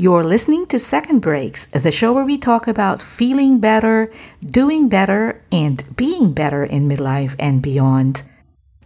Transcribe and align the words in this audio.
You're 0.00 0.22
listening 0.22 0.66
to 0.66 0.78
Second 0.78 1.18
Breaks, 1.18 1.66
the 1.66 1.90
show 1.90 2.12
where 2.12 2.24
we 2.24 2.38
talk 2.38 2.68
about 2.68 3.02
feeling 3.02 3.58
better, 3.58 4.12
doing 4.46 4.88
better, 4.88 5.42
and 5.50 5.84
being 5.96 6.32
better 6.32 6.62
in 6.62 6.88
midlife 6.88 7.34
and 7.36 7.60
beyond. 7.60 8.22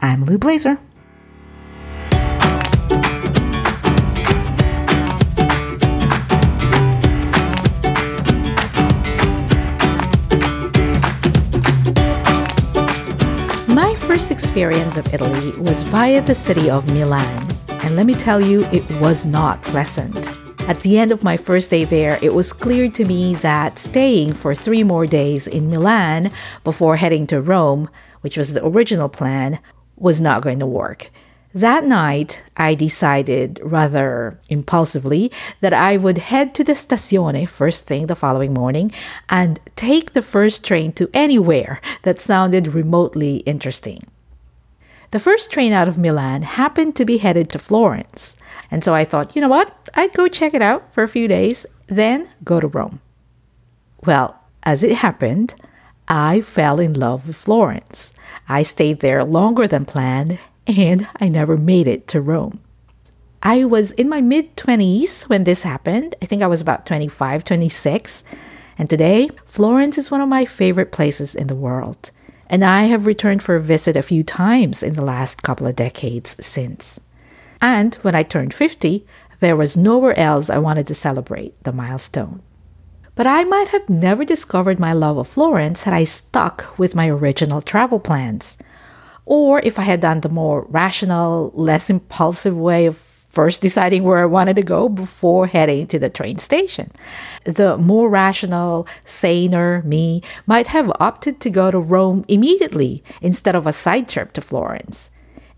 I'm 0.00 0.24
Lou 0.24 0.38
Blazer. 0.38 0.78
My 13.68 13.94
first 13.98 14.30
experience 14.30 14.96
of 14.96 15.12
Italy 15.12 15.52
was 15.58 15.82
via 15.82 16.22
the 16.22 16.34
city 16.34 16.70
of 16.70 16.86
Milan, 16.86 17.54
and 17.68 17.96
let 17.96 18.06
me 18.06 18.14
tell 18.14 18.40
you, 18.40 18.64
it 18.72 18.90
was 18.92 19.26
not 19.26 19.60
pleasant. 19.60 20.41
At 20.68 20.80
the 20.82 20.96
end 20.96 21.10
of 21.10 21.24
my 21.24 21.36
first 21.36 21.70
day 21.70 21.84
there, 21.84 22.18
it 22.22 22.32
was 22.34 22.52
clear 22.52 22.88
to 22.88 23.04
me 23.04 23.34
that 23.36 23.80
staying 23.80 24.34
for 24.34 24.54
three 24.54 24.84
more 24.84 25.06
days 25.06 25.48
in 25.48 25.68
Milan 25.68 26.30
before 26.62 26.96
heading 26.96 27.26
to 27.26 27.40
Rome, 27.40 27.90
which 28.20 28.36
was 28.36 28.52
the 28.52 28.64
original 28.64 29.08
plan, 29.08 29.58
was 29.96 30.20
not 30.20 30.40
going 30.40 30.60
to 30.60 30.66
work. 30.66 31.10
That 31.52 31.84
night, 31.84 32.44
I 32.56 32.74
decided 32.74 33.60
rather 33.62 34.38
impulsively 34.48 35.32
that 35.60 35.74
I 35.74 35.96
would 35.96 36.18
head 36.18 36.54
to 36.54 36.64
the 36.64 36.72
stazione 36.72 37.46
first 37.46 37.86
thing 37.86 38.06
the 38.06 38.14
following 38.14 38.54
morning 38.54 38.92
and 39.28 39.58
take 39.76 40.12
the 40.12 40.22
first 40.22 40.64
train 40.64 40.92
to 40.92 41.10
anywhere 41.12 41.80
that 42.02 42.22
sounded 42.22 42.68
remotely 42.68 43.38
interesting. 43.38 44.00
The 45.10 45.20
first 45.20 45.50
train 45.50 45.74
out 45.74 45.88
of 45.88 45.98
Milan 45.98 46.40
happened 46.40 46.96
to 46.96 47.04
be 47.04 47.18
headed 47.18 47.50
to 47.50 47.58
Florence. 47.58 48.34
And 48.72 48.82
so 48.82 48.92
I 48.92 49.04
thought, 49.04 49.36
you 49.36 49.40
know 49.40 49.48
what? 49.48 49.88
I'd 49.94 50.12
go 50.14 50.26
check 50.26 50.54
it 50.54 50.62
out 50.62 50.92
for 50.92 51.04
a 51.04 51.08
few 51.08 51.28
days, 51.28 51.64
then 51.86 52.28
go 52.42 52.58
to 52.58 52.66
Rome. 52.66 53.00
Well, 54.04 54.40
as 54.64 54.82
it 54.82 54.96
happened, 54.96 55.54
I 56.08 56.40
fell 56.40 56.80
in 56.80 56.94
love 56.94 57.28
with 57.28 57.36
Florence. 57.36 58.12
I 58.48 58.64
stayed 58.64 58.98
there 58.98 59.22
longer 59.22 59.68
than 59.68 59.84
planned, 59.84 60.40
and 60.66 61.06
I 61.20 61.28
never 61.28 61.56
made 61.56 61.86
it 61.86 62.08
to 62.08 62.20
Rome. 62.20 62.58
I 63.44 63.64
was 63.64 63.92
in 63.92 64.08
my 64.08 64.20
mid 64.20 64.56
20s 64.56 65.28
when 65.28 65.44
this 65.44 65.62
happened. 65.62 66.16
I 66.20 66.26
think 66.26 66.42
I 66.42 66.48
was 66.48 66.60
about 66.60 66.86
25, 66.86 67.44
26. 67.44 68.24
And 68.76 68.90
today, 68.90 69.28
Florence 69.44 69.98
is 69.98 70.10
one 70.10 70.20
of 70.20 70.28
my 70.28 70.44
favorite 70.44 70.90
places 70.90 71.36
in 71.36 71.46
the 71.46 71.54
world 71.54 72.10
and 72.52 72.62
I 72.62 72.82
have 72.82 73.06
returned 73.06 73.42
for 73.42 73.56
a 73.56 73.62
visit 73.62 73.96
a 73.96 74.02
few 74.02 74.22
times 74.22 74.82
in 74.82 74.92
the 74.92 75.02
last 75.02 75.42
couple 75.42 75.66
of 75.66 75.74
decades 75.74 76.36
since. 76.38 77.00
And 77.62 77.94
when 78.02 78.16
I 78.16 78.24
turned 78.24 78.52
50, 78.52 79.06
there 79.38 79.56
was 79.56 79.76
nowhere 79.76 80.18
else 80.18 80.50
I 80.50 80.58
wanted 80.58 80.88
to 80.88 80.94
celebrate 80.94 81.62
the 81.62 81.72
milestone. 81.72 82.42
But 83.14 83.26
I 83.26 83.44
might 83.44 83.68
have 83.68 83.88
never 83.88 84.24
discovered 84.24 84.80
my 84.80 84.92
love 84.92 85.16
of 85.16 85.28
Florence 85.28 85.84
had 85.84 85.94
I 85.94 86.04
stuck 86.04 86.76
with 86.76 86.96
my 86.96 87.08
original 87.08 87.60
travel 87.60 88.00
plans. 88.00 88.58
Or 89.26 89.60
if 89.60 89.78
I 89.78 89.82
had 89.82 90.00
done 90.00 90.20
the 90.20 90.28
more 90.28 90.66
rational, 90.68 91.52
less 91.54 91.88
impulsive 91.88 92.56
way 92.56 92.86
of 92.86 92.96
first 92.96 93.62
deciding 93.62 94.02
where 94.02 94.18
I 94.18 94.26
wanted 94.26 94.56
to 94.56 94.62
go 94.62 94.88
before 94.88 95.46
heading 95.46 95.86
to 95.86 95.98
the 95.98 96.10
train 96.10 96.38
station. 96.38 96.90
The 97.44 97.78
more 97.78 98.08
rational, 98.08 98.86
saner 99.04 99.82
me 99.82 100.22
might 100.46 100.66
have 100.68 100.92
opted 100.98 101.40
to 101.40 101.50
go 101.50 101.70
to 101.70 101.78
Rome 101.78 102.24
immediately 102.28 103.04
instead 103.20 103.54
of 103.54 103.66
a 103.66 103.72
side 103.72 104.08
trip 104.08 104.32
to 104.34 104.40
Florence. 104.40 105.10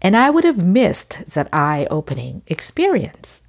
And 0.04 0.16
I 0.16 0.30
would 0.30 0.44
have 0.44 0.62
missed 0.62 1.30
that 1.30 1.48
eye 1.52 1.88
opening 1.90 2.42
experience. 2.46 3.40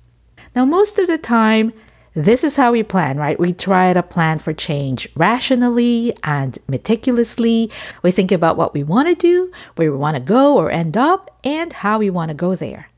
Now, 0.56 0.66
most 0.66 0.98
of 0.98 1.06
the 1.06 1.18
time, 1.18 1.74
this 2.14 2.46
is 2.46 2.56
how 2.56 2.72
we 2.72 2.82
plan, 2.82 3.18
right? 3.18 3.38
We 3.38 3.52
try 3.52 3.92
to 3.92 4.02
plan 4.02 4.40
for 4.40 4.54
change 4.54 5.08
rationally 5.16 6.16
and 6.24 6.58
meticulously. 6.70 7.70
We 8.02 8.12
think 8.12 8.32
about 8.32 8.56
what 8.56 8.74
we 8.74 8.84
want 8.84 9.10
to 9.10 9.16
do, 9.16 9.52
where 9.76 9.92
we 9.92 9.98
want 9.98 10.16
to 10.16 10.24
go 10.24 10.58
or 10.58 10.72
end 10.72 10.96
up, 10.96 11.38
and 11.44 11.74
how 11.74 12.00
we 12.00 12.10
want 12.10 12.30
to 12.30 12.36
go 12.36 12.56
there 12.56 12.90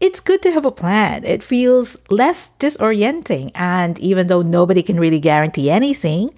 it's 0.00 0.20
good 0.20 0.42
to 0.42 0.52
have 0.52 0.64
a 0.64 0.70
plan. 0.70 1.24
It 1.24 1.42
feels 1.42 1.96
less 2.10 2.50
disorienting. 2.58 3.50
And 3.54 3.98
even 3.98 4.26
though 4.26 4.42
nobody 4.42 4.82
can 4.82 4.98
really 4.98 5.20
guarantee 5.20 5.70
anything, 5.70 6.30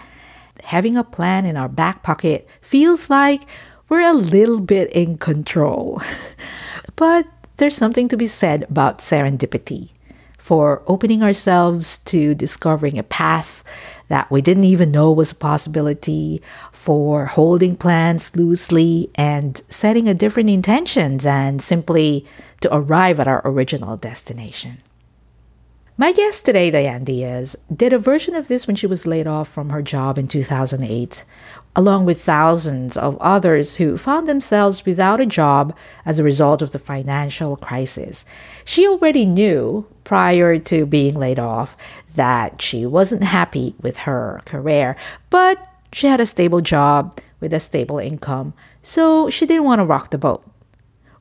having 0.62 0.96
a 0.96 1.04
plan 1.04 1.44
in 1.44 1.56
our 1.56 1.68
back 1.68 2.02
pocket 2.02 2.48
feels 2.60 3.10
like 3.10 3.42
we're 3.88 4.08
a 4.08 4.12
little 4.12 4.60
bit 4.60 4.90
in 4.92 5.18
control. 5.18 6.02
but 6.96 7.26
there's 7.56 7.76
something 7.76 8.08
to 8.08 8.16
be 8.16 8.26
said 8.26 8.64
about 8.64 8.98
serendipity 8.98 9.90
for 10.38 10.82
opening 10.86 11.22
ourselves 11.22 11.98
to 11.98 12.34
discovering 12.34 12.98
a 12.98 13.02
path 13.02 13.64
that 14.08 14.30
we 14.30 14.42
didn't 14.42 14.64
even 14.64 14.90
know 14.90 15.10
was 15.10 15.32
a 15.32 15.34
possibility, 15.34 16.42
for 16.70 17.24
holding 17.24 17.74
plans 17.74 18.36
loosely 18.36 19.10
and 19.14 19.62
setting 19.68 20.06
a 20.06 20.12
different 20.12 20.50
intention 20.50 21.16
than 21.18 21.58
simply 21.58 22.26
to 22.60 22.74
arrive 22.74 23.18
at 23.18 23.26
our 23.26 23.40
original 23.46 23.96
destination. 23.96 24.78
My 25.96 26.12
guest 26.12 26.44
today, 26.44 26.70
Diane 26.70 27.04
Diaz, 27.04 27.56
did 27.74 27.92
a 27.92 27.98
version 27.98 28.34
of 28.34 28.48
this 28.48 28.66
when 28.66 28.76
she 28.76 28.86
was 28.86 29.06
laid 29.06 29.26
off 29.26 29.48
from 29.48 29.70
her 29.70 29.80
job 29.80 30.18
in 30.18 30.26
2008, 30.26 31.24
along 31.76 32.04
with 32.04 32.22
thousands 32.22 32.96
of 32.96 33.16
others 33.18 33.76
who 33.76 33.96
found 33.96 34.28
themselves 34.28 34.86
without 34.86 35.20
a 35.20 35.26
job 35.26 35.76
as 36.04 36.18
a 36.18 36.24
result 36.24 36.62
of 36.62 36.72
the 36.72 36.78
financial 36.78 37.56
crisis. 37.56 38.24
She 38.64 38.86
already 38.86 39.26
knew, 39.26 39.86
prior 40.04 40.58
to 40.58 40.86
being 40.86 41.14
laid 41.14 41.38
off, 41.38 41.76
that 42.14 42.62
she 42.62 42.86
wasn't 42.86 43.24
happy 43.24 43.74
with 43.80 43.98
her 43.98 44.40
career, 44.44 44.96
but 45.30 45.58
she 45.92 46.06
had 46.06 46.20
a 46.20 46.26
stable 46.26 46.60
job 46.60 47.18
with 47.40 47.52
a 47.52 47.60
stable 47.60 47.98
income, 47.98 48.54
so 48.82 49.28
she 49.30 49.46
didn't 49.46 49.64
want 49.64 49.80
to 49.80 49.84
rock 49.84 50.10
the 50.10 50.18
boat. 50.18 50.44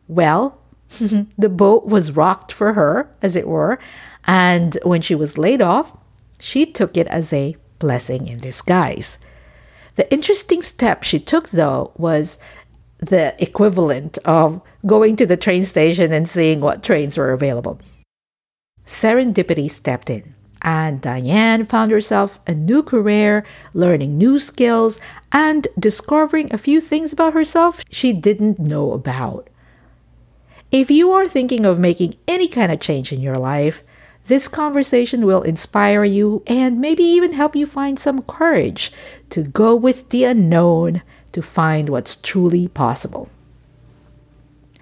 Well, 0.07 0.59
the 1.37 1.49
boat 1.49 1.85
was 1.85 2.15
rocked 2.15 2.51
for 2.51 2.73
her, 2.73 3.09
as 3.21 3.35
it 3.35 3.47
were 3.47 3.79
and 4.25 4.77
when 4.83 5.01
she 5.01 5.15
was 5.15 5.37
laid 5.37 5.61
off, 5.61 5.95
she 6.39 6.65
took 6.65 6.97
it 6.97 7.07
as 7.07 7.33
a 7.33 7.55
blessing 7.79 8.27
in 8.27 8.37
disguise. 8.37 9.17
The 9.95 10.11
interesting 10.11 10.61
step 10.61 11.03
she 11.03 11.19
took, 11.19 11.49
though, 11.49 11.91
was 11.97 12.39
the 12.97 13.35
equivalent 13.41 14.17
of 14.25 14.61
going 14.85 15.15
to 15.17 15.25
the 15.25 15.37
train 15.37 15.65
station 15.65 16.13
and 16.13 16.27
seeing 16.27 16.61
what 16.61 16.83
trains 16.83 17.17
were 17.17 17.31
available. 17.31 17.79
Serendipity 18.85 19.69
stepped 19.69 20.09
in, 20.09 20.35
and 20.61 21.01
Diane 21.01 21.65
found 21.65 21.91
herself 21.91 22.39
a 22.47 22.55
new 22.55 22.81
career, 22.81 23.45
learning 23.73 24.17
new 24.17 24.39
skills, 24.39 24.99
and 25.31 25.67
discovering 25.77 26.53
a 26.53 26.57
few 26.57 26.79
things 26.79 27.13
about 27.13 27.33
herself 27.33 27.83
she 27.89 28.13
didn't 28.13 28.59
know 28.59 28.93
about. 28.93 29.49
If 30.71 30.89
you 30.89 31.11
are 31.11 31.27
thinking 31.27 31.65
of 31.65 31.77
making 31.79 32.15
any 32.27 32.47
kind 32.47 32.71
of 32.71 32.79
change 32.79 33.11
in 33.11 33.21
your 33.21 33.37
life, 33.37 33.83
this 34.25 34.47
conversation 34.47 35.25
will 35.25 35.41
inspire 35.41 36.03
you 36.03 36.43
and 36.47 36.79
maybe 36.79 37.03
even 37.03 37.33
help 37.33 37.55
you 37.55 37.65
find 37.65 37.99
some 37.99 38.21
courage 38.23 38.91
to 39.29 39.43
go 39.43 39.75
with 39.75 40.09
the 40.09 40.23
unknown 40.23 41.01
to 41.33 41.41
find 41.41 41.89
what's 41.89 42.15
truly 42.15 42.67
possible. 42.67 43.29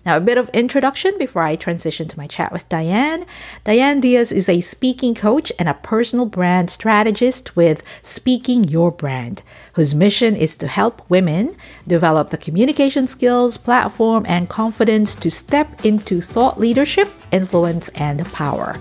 Now, 0.03 0.18
a 0.18 0.22
bit 0.22 0.40
of 0.40 0.50
introduction 0.50 1.16
before 1.19 1.44
I 1.44 1.56
transition 1.56 2.07
to 2.07 2.18
my 2.18 2.25
chat 2.25 2.52
with 2.52 2.68
Diane. 2.69 3.24
Diane 3.63 4.00
Diaz 4.00 4.31
is 4.31 4.50
a 4.50 4.62
speaking 4.62 5.13
coach 5.13 5.52
and 5.59 5.69
a 5.69 5.75
personal 5.75 6.25
brand 6.25 6.72
strategist 6.72 7.56
with 7.56 7.84
Speaking 8.02 8.63
Your 8.63 8.91
Brand, 8.91 9.44
whose 9.73 9.94
mission 9.94 10.35
is 10.35 10.56
to 10.56 10.68
help 10.68 11.08
women 11.08 11.56
develop 11.88 12.29
the 12.29 12.38
communication 12.38 13.06
skills, 13.06 13.58
platform, 13.58 14.25
and 14.28 14.50
confidence 14.50 15.13
to 15.16 15.29
step 15.29 15.85
into 15.85 16.19
thought 16.19 16.59
leadership, 16.59 17.09
influence, 17.31 17.90
and 17.90 18.25
power. 18.34 18.79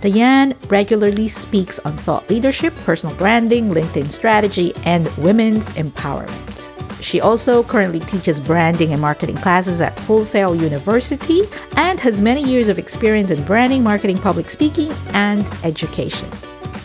Diane 0.00 0.54
regularly 0.68 1.28
speaks 1.28 1.78
on 1.80 1.96
thought 1.96 2.28
leadership, 2.28 2.74
personal 2.84 3.14
branding, 3.16 3.70
LinkedIn 3.70 4.10
strategy, 4.10 4.72
and 4.84 5.08
women's 5.16 5.72
empowerment. 5.74 6.72
She 7.02 7.20
also 7.20 7.62
currently 7.62 8.00
teaches 8.00 8.40
branding 8.40 8.92
and 8.92 9.00
marketing 9.00 9.36
classes 9.36 9.80
at 9.80 9.98
Full 10.00 10.24
Sail 10.24 10.54
University 10.54 11.42
and 11.76 12.00
has 12.00 12.20
many 12.20 12.42
years 12.42 12.68
of 12.68 12.78
experience 12.78 13.30
in 13.30 13.42
branding, 13.44 13.82
marketing, 13.82 14.18
public 14.18 14.50
speaking, 14.50 14.90
and 15.12 15.48
education. 15.62 16.28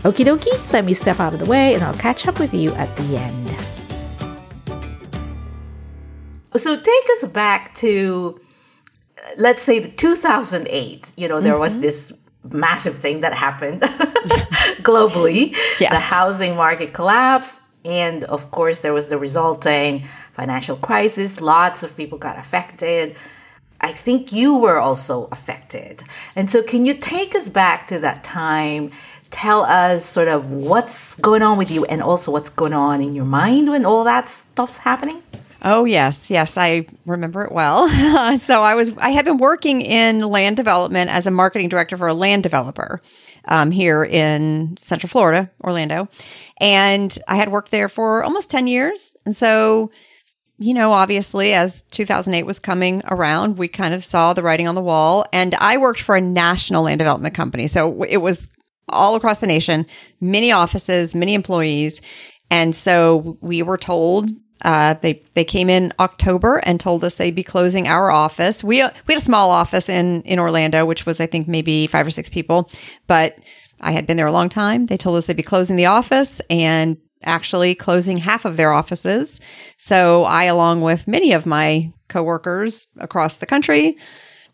Okie 0.04 0.26
dokie, 0.26 0.74
let 0.74 0.86
me 0.86 0.94
step 0.94 1.20
out 1.20 1.34
of 1.34 1.40
the 1.40 1.46
way 1.46 1.74
and 1.74 1.84
I'll 1.84 1.98
catch 1.98 2.28
up 2.28 2.40
with 2.40 2.54
you 2.54 2.74
at 2.74 2.96
the 2.98 3.18
end. 3.18 3.42
So 6.56 6.76
take 6.76 7.04
us 7.18 7.30
back 7.30 7.74
to, 7.76 8.40
let's 9.38 9.62
say, 9.62 9.80
the 9.80 9.90
2008. 9.90 11.14
You 11.16 11.28
know, 11.28 11.40
there 11.40 11.54
mm-hmm. 11.54 11.62
was 11.62 11.80
this 11.80 12.12
massive 12.52 12.98
thing 12.98 13.22
that 13.22 13.34
happened 13.34 13.82
globally. 14.82 15.56
Yes. 15.80 15.92
The 15.92 16.00
housing 16.00 16.56
market 16.56 16.94
collapsed. 16.94 17.60
And 17.84 18.24
of 18.26 18.52
course, 18.52 18.80
there 18.80 18.94
was 18.94 19.08
the 19.08 19.18
resulting 19.18 20.04
financial 20.34 20.76
crisis. 20.76 21.42
Lots 21.42 21.84
of 21.84 21.96
people 21.98 22.18
got 22.18 22.38
affected. 22.38 23.16
I 23.80 23.92
think 23.92 24.32
you 24.32 24.58
were 24.58 24.78
also 24.78 25.28
affected. 25.32 26.04
And 26.36 26.50
so, 26.50 26.62
can 26.62 26.86
you 26.86 26.94
take 26.94 27.34
us 27.34 27.50
back 27.50 27.88
to 27.88 27.98
that 28.00 28.24
time? 28.24 28.92
tell 29.32 29.64
us 29.64 30.06
sort 30.06 30.28
of 30.28 30.52
what's 30.52 31.16
going 31.16 31.42
on 31.42 31.58
with 31.58 31.72
you 31.72 31.86
and 31.86 32.04
also 32.04 32.32
what's 32.32 32.50
going 32.50 32.74
on 32.74 33.02
in 33.02 33.16
your 33.16 33.26
mind 33.26 33.70
when 33.70 33.86
all 33.86 34.04
that 34.04 34.30
stuff's 34.30 34.80
happening? 34.80 35.24
Oh 35.64 35.86
yes, 35.86 36.32
yes, 36.32 36.58
I 36.58 36.88
remember 37.06 37.44
it 37.44 37.52
well. 37.52 37.88
so 38.38 38.62
I 38.62 38.74
was 38.76 38.92
I 38.98 39.12
had 39.12 39.26
been 39.26 39.38
working 39.38 39.82
in 39.82 40.22
land 40.22 40.58
development 40.58 41.12
as 41.12 41.28
a 41.28 41.32
marketing 41.32 41.70
director 41.70 41.98
for 41.98 42.08
a 42.08 42.14
land 42.14 42.44
developer 42.44 43.02
um, 43.46 43.70
here 43.70 44.04
in 44.04 44.76
Central 44.78 45.10
Florida, 45.10 45.52
Orlando, 45.64 46.08
and 46.60 47.18
I 47.28 47.36
had 47.36 47.52
worked 47.52 47.72
there 47.72 47.90
for 47.90 48.24
almost 48.24 48.50
ten 48.50 48.66
years. 48.66 49.16
And 49.26 49.36
so, 49.36 49.92
you 50.58 50.74
know, 50.74 50.94
obviously, 50.94 51.54
as 51.54 51.84
2008 51.92 52.44
was 52.44 52.58
coming 52.58 53.04
around, 53.06 53.60
we 53.60 53.68
kind 53.68 53.94
of 53.94 54.04
saw 54.04 54.34
the 54.34 54.44
writing 54.44 54.68
on 54.68 54.76
the 54.76 54.82
wall. 54.82 55.28
And 55.32 55.54
I 55.56 55.78
worked 55.78 56.02
for 56.02 56.16
a 56.16 56.22
national 56.22 56.84
land 56.84 56.98
development 56.98 57.36
company, 57.36 57.68
so 57.68 58.04
it 58.04 58.18
was 58.18 58.52
all 58.90 59.14
across 59.16 59.40
the 59.40 59.48
nation, 59.48 59.86
many 60.20 60.52
offices, 60.52 61.16
many 61.16 61.36
employees. 61.36 62.02
And 62.50 62.76
so 62.76 63.38
we 63.42 63.62
were 63.62 63.78
told 63.78 64.30
uh, 64.62 64.96
they 64.96 65.24
they 65.34 65.46
came 65.46 65.70
in 65.70 65.94
October 66.00 66.58
and 66.58 66.80
told 66.80 67.04
us 67.04 67.18
they'd 67.18 67.36
be 67.36 67.44
closing 67.44 67.88
our 67.88 68.12
office. 68.12 68.64
We 68.64 68.78
we 68.78 69.14
had 69.14 69.18
a 69.18 69.22
small 69.22 69.50
office 69.50 69.90
in 69.90 70.22
in 70.24 70.40
Orlando, 70.40 70.86
which 70.86 71.06
was 71.06 71.20
I 71.20 71.26
think 71.26 71.48
maybe 71.48 71.88
five 71.88 72.06
or 72.06 72.12
six 72.12 72.30
people, 72.30 72.70
but 73.08 73.38
I 73.80 73.92
had 73.92 74.06
been 74.06 74.18
there 74.18 74.28
a 74.28 74.32
long 74.32 74.50
time. 74.50 74.86
They 74.86 74.98
told 74.98 75.18
us 75.18 75.28
they'd 75.28 75.36
be 75.36 75.44
closing 75.44 75.76
the 75.76 75.88
office 75.88 76.40
and 76.50 76.98
actually 77.24 77.76
closing 77.76 78.18
half 78.18 78.46
of 78.46 78.58
their 78.58 78.72
offices. 78.72 79.40
So 79.78 80.24
I, 80.24 80.46
along 80.46 80.82
with 80.82 81.08
many 81.08 81.34
of 81.34 81.46
my 81.46 81.92
coworkers 82.08 82.88
across 82.98 83.38
the 83.38 83.46
country, 83.46 83.98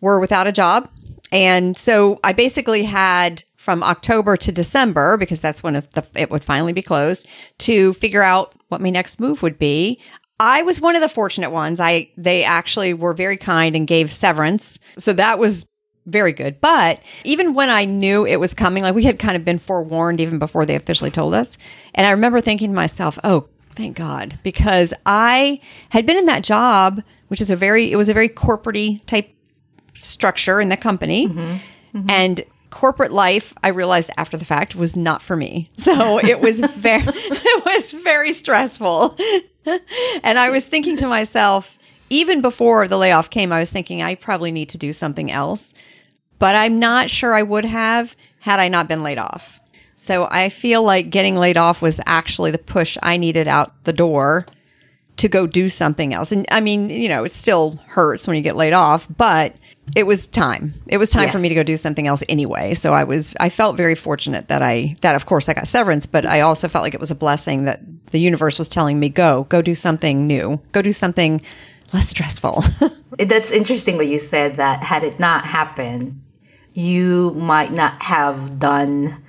were 0.02 0.20
without 0.20 0.48
a 0.48 0.52
job. 0.52 0.90
And 1.32 1.78
so 1.78 2.20
I 2.24 2.34
basically 2.34 2.84
had 2.84 3.44
from 3.68 3.84
October 3.84 4.38
to 4.38 4.50
December, 4.50 5.18
because 5.18 5.42
that's 5.42 5.62
when 5.62 5.76
it, 5.76 5.92
the, 5.92 6.06
it 6.16 6.32
would 6.32 6.42
finally 6.42 6.72
be 6.72 6.82
closed, 6.82 7.28
to 7.58 7.92
figure 7.96 8.24
out 8.24 8.54
what 8.70 8.80
my 8.80 8.90
next 8.90 9.20
move 9.20 9.44
would 9.44 9.60
be. 9.60 10.00
I 10.40 10.62
was 10.62 10.80
one 10.80 10.96
of 10.96 11.02
the 11.02 11.10
fortunate 11.10 11.50
ones. 11.50 11.82
I 11.82 12.10
they 12.16 12.46
actually 12.46 12.94
were 12.94 13.14
very 13.14 13.36
kind 13.36 13.76
and 13.76 13.86
gave 13.86 14.10
severance. 14.10 14.80
So 14.98 15.12
that 15.12 15.38
was 15.38 15.66
very 16.06 16.32
good. 16.32 16.62
But 16.62 17.02
even 17.26 17.54
when 17.54 17.70
I 17.70 17.84
knew 17.84 18.26
it 18.26 18.38
was 18.38 18.54
coming, 18.54 18.84
like 18.84 18.96
we 18.96 19.04
had 19.04 19.20
kind 19.20 19.36
of 19.36 19.44
been 19.44 19.60
forewarned 19.60 20.22
even 20.22 20.40
before 20.40 20.66
they 20.66 20.76
officially 20.78 21.12
told 21.12 21.34
us. 21.34 21.58
And 21.94 22.08
I 22.08 22.12
remember 22.12 22.40
thinking 22.40 22.70
to 22.70 22.76
myself, 22.76 23.20
"Oh, 23.22 23.50
thank 23.76 23.98
God," 23.98 24.40
because 24.44 24.94
I 25.06 25.60
had 25.90 26.06
been 26.06 26.16
in 26.16 26.28
that 26.28 26.42
job, 26.46 27.04
which 27.28 27.42
is 27.42 27.52
a 27.52 27.58
very 27.58 27.92
it 27.92 27.98
was 27.98 28.08
a 28.08 28.14
very 28.14 28.30
corporate 28.30 29.06
type 29.08 29.30
structure 29.96 30.62
in 30.62 30.70
the 30.70 30.78
company. 30.78 31.28
Mm-hmm. 31.28 31.40
Mm-hmm. 31.98 32.10
And 32.10 32.46
corporate 32.70 33.12
life 33.12 33.54
i 33.64 33.70
realized 33.70 34.10
after 34.18 34.38
the 34.38 34.46
fact 34.46 34.76
was 34.76 34.96
not 34.96 35.22
for 35.22 35.36
me. 35.36 35.70
So 35.76 36.20
it 36.20 36.42
was 36.42 36.60
very 36.76 37.04
it 37.08 37.66
was 37.66 37.92
very 37.92 38.34
stressful. 38.34 39.18
And 40.24 40.40
i 40.40 40.50
was 40.50 40.66
thinking 40.66 40.96
to 40.98 41.08
myself 41.08 41.78
even 42.10 42.40
before 42.42 42.88
the 42.88 42.98
layoff 42.98 43.30
came 43.30 43.52
i 43.52 43.60
was 43.60 43.70
thinking 43.70 44.02
i 44.02 44.16
probably 44.16 44.52
need 44.52 44.70
to 44.70 44.78
do 44.78 44.94
something 44.94 45.30
else. 45.30 45.74
But 46.40 46.56
i'm 46.56 46.80
not 46.80 47.10
sure 47.10 47.34
i 47.34 47.44
would 47.44 47.66
have 47.66 48.16
had 48.40 48.60
i 48.62 48.70
not 48.70 48.88
been 48.88 49.04
laid 49.04 49.18
off. 49.18 49.60
So 49.96 50.28
i 50.32 50.48
feel 50.48 50.84
like 50.84 51.10
getting 51.10 51.36
laid 51.36 51.58
off 51.58 51.82
was 51.82 52.00
actually 52.06 52.52
the 52.52 52.58
push 52.58 52.98
i 53.04 53.18
needed 53.18 53.48
out 53.48 53.84
the 53.84 53.94
door 53.94 54.46
to 55.18 55.28
go 55.28 55.48
do 55.48 55.68
something 55.68 56.14
else. 56.14 56.32
And 56.32 56.46
i 56.50 56.62
mean 56.62 56.90
you 56.90 57.10
know 57.10 57.26
it 57.26 57.34
still 57.34 57.78
hurts 57.88 58.26
when 58.26 58.38
you 58.38 58.44
get 58.44 58.56
laid 58.56 58.74
off 58.74 59.06
but 59.18 59.54
it 59.96 60.06
was 60.06 60.26
time. 60.26 60.74
It 60.88 60.98
was 60.98 61.10
time 61.10 61.24
yes. 61.24 61.34
for 61.34 61.40
me 61.40 61.50
to 61.50 61.56
go 61.56 61.64
do 61.64 61.78
something 61.78 62.08
else 62.08 62.24
anyway. 62.30 62.74
So 62.74 62.94
I 62.94 63.04
was 63.04 63.36
I 63.40 63.50
felt 63.50 63.78
very 63.78 63.96
fortunate 63.96 64.48
that 64.48 64.62
I 64.62 64.96
that 65.02 65.16
of 65.16 65.26
course 65.26 65.50
I 65.50 65.54
got 65.54 65.68
severance, 65.68 66.06
but 66.06 66.26
I 66.26 66.42
also 66.42 66.68
felt 66.68 66.84
like 66.84 66.94
it 66.94 67.00
was 67.00 67.12
a 67.12 67.16
blessing 67.16 67.66
that 67.66 67.82
the 68.12 68.20
universe 68.20 68.60
was 68.60 68.70
telling 68.70 69.00
me 69.00 69.10
go, 69.10 69.46
go 69.50 69.62
do 69.62 69.76
something 69.76 70.28
new. 70.28 70.62
Go 70.72 70.82
do 70.82 70.94
something 70.94 71.42
less 71.94 72.10
stressful. 72.10 72.64
That's 73.18 73.52
interesting 73.52 73.98
what 73.98 74.08
you 74.08 74.20
said 74.20 74.58
that 74.58 74.84
had 74.84 75.04
it 75.04 75.20
not 75.20 75.46
happened, 75.46 76.22
you 76.74 77.32
might 77.32 77.72
not 77.72 78.02
have 78.02 78.60
done 78.60 79.24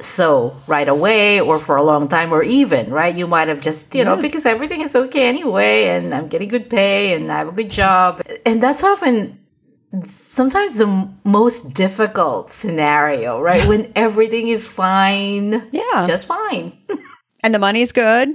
so 0.00 0.60
right 0.66 0.88
away 0.88 1.40
or 1.40 1.58
for 1.58 1.76
a 1.76 1.82
long 1.82 2.08
time 2.08 2.32
or 2.34 2.42
even 2.42 2.90
right 2.90 3.14
you 3.14 3.28
might 3.28 3.46
have 3.46 3.60
just 3.60 3.94
you 3.94 3.98
yeah. 3.98 4.04
know 4.04 4.20
because 4.20 4.44
everything 4.44 4.80
is 4.80 4.96
okay 4.96 5.28
anyway 5.28 5.84
and 5.84 6.12
i'm 6.12 6.26
getting 6.26 6.48
good 6.48 6.68
pay 6.68 7.14
and 7.14 7.30
i 7.30 7.38
have 7.38 7.48
a 7.48 7.52
good 7.52 7.70
job 7.70 8.20
and 8.44 8.60
that's 8.60 8.82
often 8.82 9.38
sometimes 10.02 10.76
the 10.76 11.08
most 11.24 11.74
difficult 11.74 12.52
scenario, 12.52 13.40
right? 13.40 13.66
when 13.68 13.92
everything 13.94 14.48
is 14.48 14.66
fine. 14.66 15.68
Yeah. 15.72 16.06
Just 16.06 16.26
fine. 16.26 16.76
and 17.44 17.54
the 17.54 17.58
money's 17.58 17.92
good. 17.92 18.30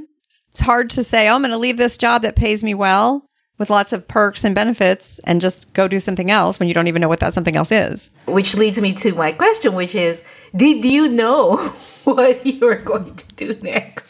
It's 0.52 0.62
hard 0.62 0.90
to 0.92 1.04
say, 1.04 1.28
oh, 1.28 1.36
I'm 1.36 1.42
going 1.42 1.52
to 1.52 1.58
leave 1.58 1.78
this 1.78 1.98
job 1.98 2.22
that 2.24 2.36
pays 2.36 2.64
me 2.64 2.74
well 2.74 3.30
with 3.60 3.70
lots 3.70 3.94
of 3.94 4.08
perks 4.08 4.44
and 4.44 4.56
benefits 4.56 5.20
and 5.20 5.42
just 5.42 5.74
go 5.74 5.88
do 5.88 6.00
something 6.00 6.32
else 6.32 6.60
when 6.60 6.68
you 6.68 6.74
don't 6.74 6.88
even 6.88 7.02
know 7.02 7.10
what 7.10 7.20
that 7.20 7.34
something 7.34 7.56
else 7.56 7.72
is. 7.72 8.10
Which 8.26 8.56
leads 8.56 8.82
me 8.82 8.94
to 8.94 9.14
my 9.14 9.32
question, 9.32 9.74
which 9.74 9.94
is 9.94 10.24
Did 10.56 10.86
you 10.86 11.10
know 11.10 11.58
what 12.06 12.46
you 12.46 12.66
were 12.66 12.76
going 12.76 13.16
to 13.16 13.28
do 13.36 13.60
next? 13.62 14.09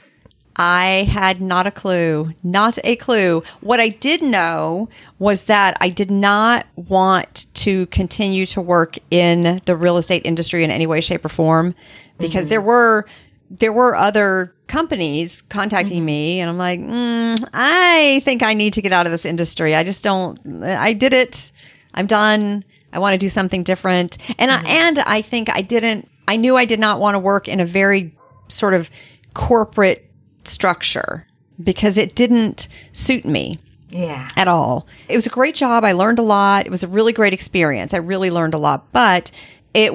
I 0.59 1.07
had 1.09 1.39
not 1.39 1.67
a 1.67 1.71
clue, 1.71 2.33
not 2.43 2.77
a 2.83 2.97
clue. 2.97 3.43
What 3.61 3.79
I 3.79 3.87
did 3.87 4.21
know 4.21 4.89
was 5.17 5.45
that 5.45 5.77
I 5.79 5.87
did 5.87 6.11
not 6.11 6.65
want 6.75 7.45
to 7.55 7.85
continue 7.85 8.45
to 8.47 8.59
work 8.59 8.97
in 9.09 9.61
the 9.63 9.77
real 9.77 9.95
estate 9.95 10.23
industry 10.25 10.65
in 10.65 10.69
any 10.69 10.85
way, 10.85 10.99
shape, 10.99 11.23
or 11.23 11.29
form 11.29 11.75
because 12.17 12.43
mm-hmm. 12.43 12.49
there 12.49 12.61
were 12.61 13.05
there 13.49 13.71
were 13.71 13.95
other 13.95 14.53
companies 14.67 15.41
contacting 15.43 15.99
mm-hmm. 15.99 16.05
me 16.05 16.39
and 16.41 16.49
I'm 16.49 16.57
like, 16.57 16.79
mm, 16.79 17.49
I 17.53 18.21
think 18.25 18.43
I 18.43 18.53
need 18.53 18.73
to 18.73 18.81
get 18.81 18.91
out 18.91 19.05
of 19.05 19.11
this 19.13 19.25
industry. 19.25 19.73
I 19.75 19.83
just 19.83 20.03
don't, 20.03 20.63
I 20.63 20.93
did 20.93 21.13
it. 21.13 21.51
I'm 21.93 22.05
done. 22.05 22.63
I 22.93 22.99
want 22.99 23.13
to 23.13 23.17
do 23.17 23.29
something 23.29 23.63
different. 23.63 24.17
And 24.37 24.51
mm-hmm. 24.51 24.67
I, 24.67 24.69
and 24.69 24.99
I 24.99 25.21
think 25.21 25.49
I 25.49 25.61
didn't, 25.61 26.07
I 26.27 26.35
knew 26.35 26.57
I 26.57 26.65
did 26.65 26.79
not 26.79 26.99
want 26.99 27.15
to 27.15 27.19
work 27.19 27.47
in 27.47 27.59
a 27.59 27.65
very 27.65 28.13
sort 28.49 28.75
of 28.75 28.91
corporate 29.33 30.08
structure 30.49 31.25
because 31.63 31.97
it 31.97 32.15
didn't 32.15 32.67
suit 32.93 33.25
me. 33.25 33.59
Yeah. 33.89 34.27
At 34.35 34.47
all. 34.47 34.85
It 35.07 35.15
was 35.15 35.25
a 35.25 35.31
great 35.31 35.55
job. 35.55 35.83
I 35.83 35.93
learned 35.93 36.19
a 36.19 36.23
lot. 36.23 36.67
It 36.67 36.69
was 36.69 36.83
a 36.83 36.87
really 36.87 37.11
great 37.11 37.33
experience. 37.33 37.91
I 37.91 37.97
really 37.97 38.29
learned 38.29 38.53
a 38.53 38.59
lot, 38.59 38.91
but 38.91 39.31
it 39.73 39.91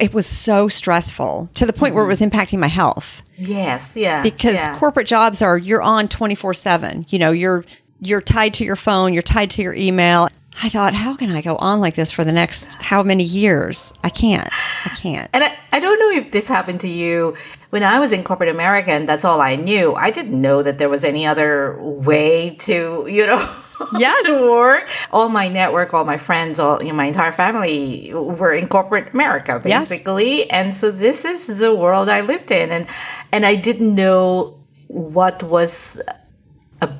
it 0.00 0.12
was 0.12 0.26
so 0.26 0.68
stressful 0.68 1.50
to 1.54 1.66
the 1.66 1.72
point 1.72 1.90
mm-hmm. 1.90 1.96
where 1.96 2.04
it 2.04 2.08
was 2.08 2.20
impacting 2.20 2.58
my 2.58 2.68
health. 2.68 3.22
Yes, 3.36 3.96
yeah. 3.96 4.22
Because 4.22 4.56
yeah. 4.56 4.78
corporate 4.78 5.06
jobs 5.06 5.40
are 5.40 5.56
you're 5.56 5.82
on 5.82 6.08
24/7. 6.08 7.10
You 7.10 7.18
know, 7.18 7.30
you're 7.30 7.64
you're 8.00 8.20
tied 8.20 8.54
to 8.54 8.64
your 8.64 8.76
phone, 8.76 9.12
you're 9.12 9.22
tied 9.22 9.50
to 9.50 9.62
your 9.62 9.74
email. 9.74 10.28
I 10.62 10.68
thought, 10.68 10.94
how 10.94 11.16
can 11.16 11.30
I 11.30 11.40
go 11.40 11.56
on 11.56 11.80
like 11.80 11.94
this 11.94 12.10
for 12.10 12.24
the 12.24 12.32
next 12.32 12.74
how 12.74 13.02
many 13.02 13.24
years? 13.24 13.94
I 14.02 14.10
can't. 14.10 14.48
I 14.84 14.90
can't. 14.90 15.30
And 15.32 15.44
I, 15.44 15.56
I 15.72 15.80
don't 15.80 15.98
know 15.98 16.10
if 16.10 16.32
this 16.32 16.48
happened 16.48 16.80
to 16.80 16.88
you. 16.88 17.36
When 17.70 17.84
I 17.84 18.00
was 18.00 18.12
in 18.12 18.24
corporate 18.24 18.48
America 18.48 18.90
and 18.90 19.08
that's 19.08 19.24
all 19.24 19.40
I 19.40 19.54
knew, 19.54 19.94
I 19.94 20.10
didn't 20.10 20.38
know 20.38 20.62
that 20.62 20.78
there 20.78 20.88
was 20.88 21.04
any 21.04 21.24
other 21.24 21.80
way 21.80 22.56
to, 22.60 23.06
you 23.08 23.26
know, 23.26 23.56
yes. 23.98 24.26
to 24.26 24.42
work. 24.42 24.88
All 25.12 25.28
my 25.28 25.48
network, 25.48 25.94
all 25.94 26.04
my 26.04 26.16
friends, 26.16 26.58
all 26.58 26.82
you 26.82 26.88
know, 26.88 26.94
my 26.94 27.06
entire 27.06 27.32
family 27.32 28.12
were 28.12 28.52
in 28.52 28.66
corporate 28.68 29.14
America, 29.14 29.60
basically. 29.62 30.38
Yes. 30.38 30.46
And 30.50 30.74
so 30.74 30.90
this 30.90 31.24
is 31.24 31.58
the 31.58 31.74
world 31.74 32.08
I 32.08 32.22
lived 32.22 32.50
in. 32.50 32.70
And 32.70 32.86
and 33.30 33.46
I 33.46 33.54
didn't 33.54 33.94
know 33.94 34.58
what 34.88 35.42
was 35.44 36.00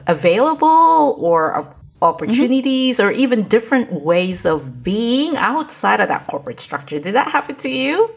available 0.07 1.17
or 1.19 1.75
opportunities 2.03 2.99
mm-hmm. 2.99 3.09
or 3.09 3.13
even 3.13 3.49
different 3.49 3.93
ways 3.93 4.47
of 4.47 4.83
being 4.83 5.37
outside 5.37 6.01
of 6.01 6.09
that 6.09 6.27
corporate 6.27 6.61
structure. 6.61 6.99
Did 6.99 7.15
that 7.15 7.29
happen 7.29 7.57
to 7.57 7.69
you? 7.69 8.11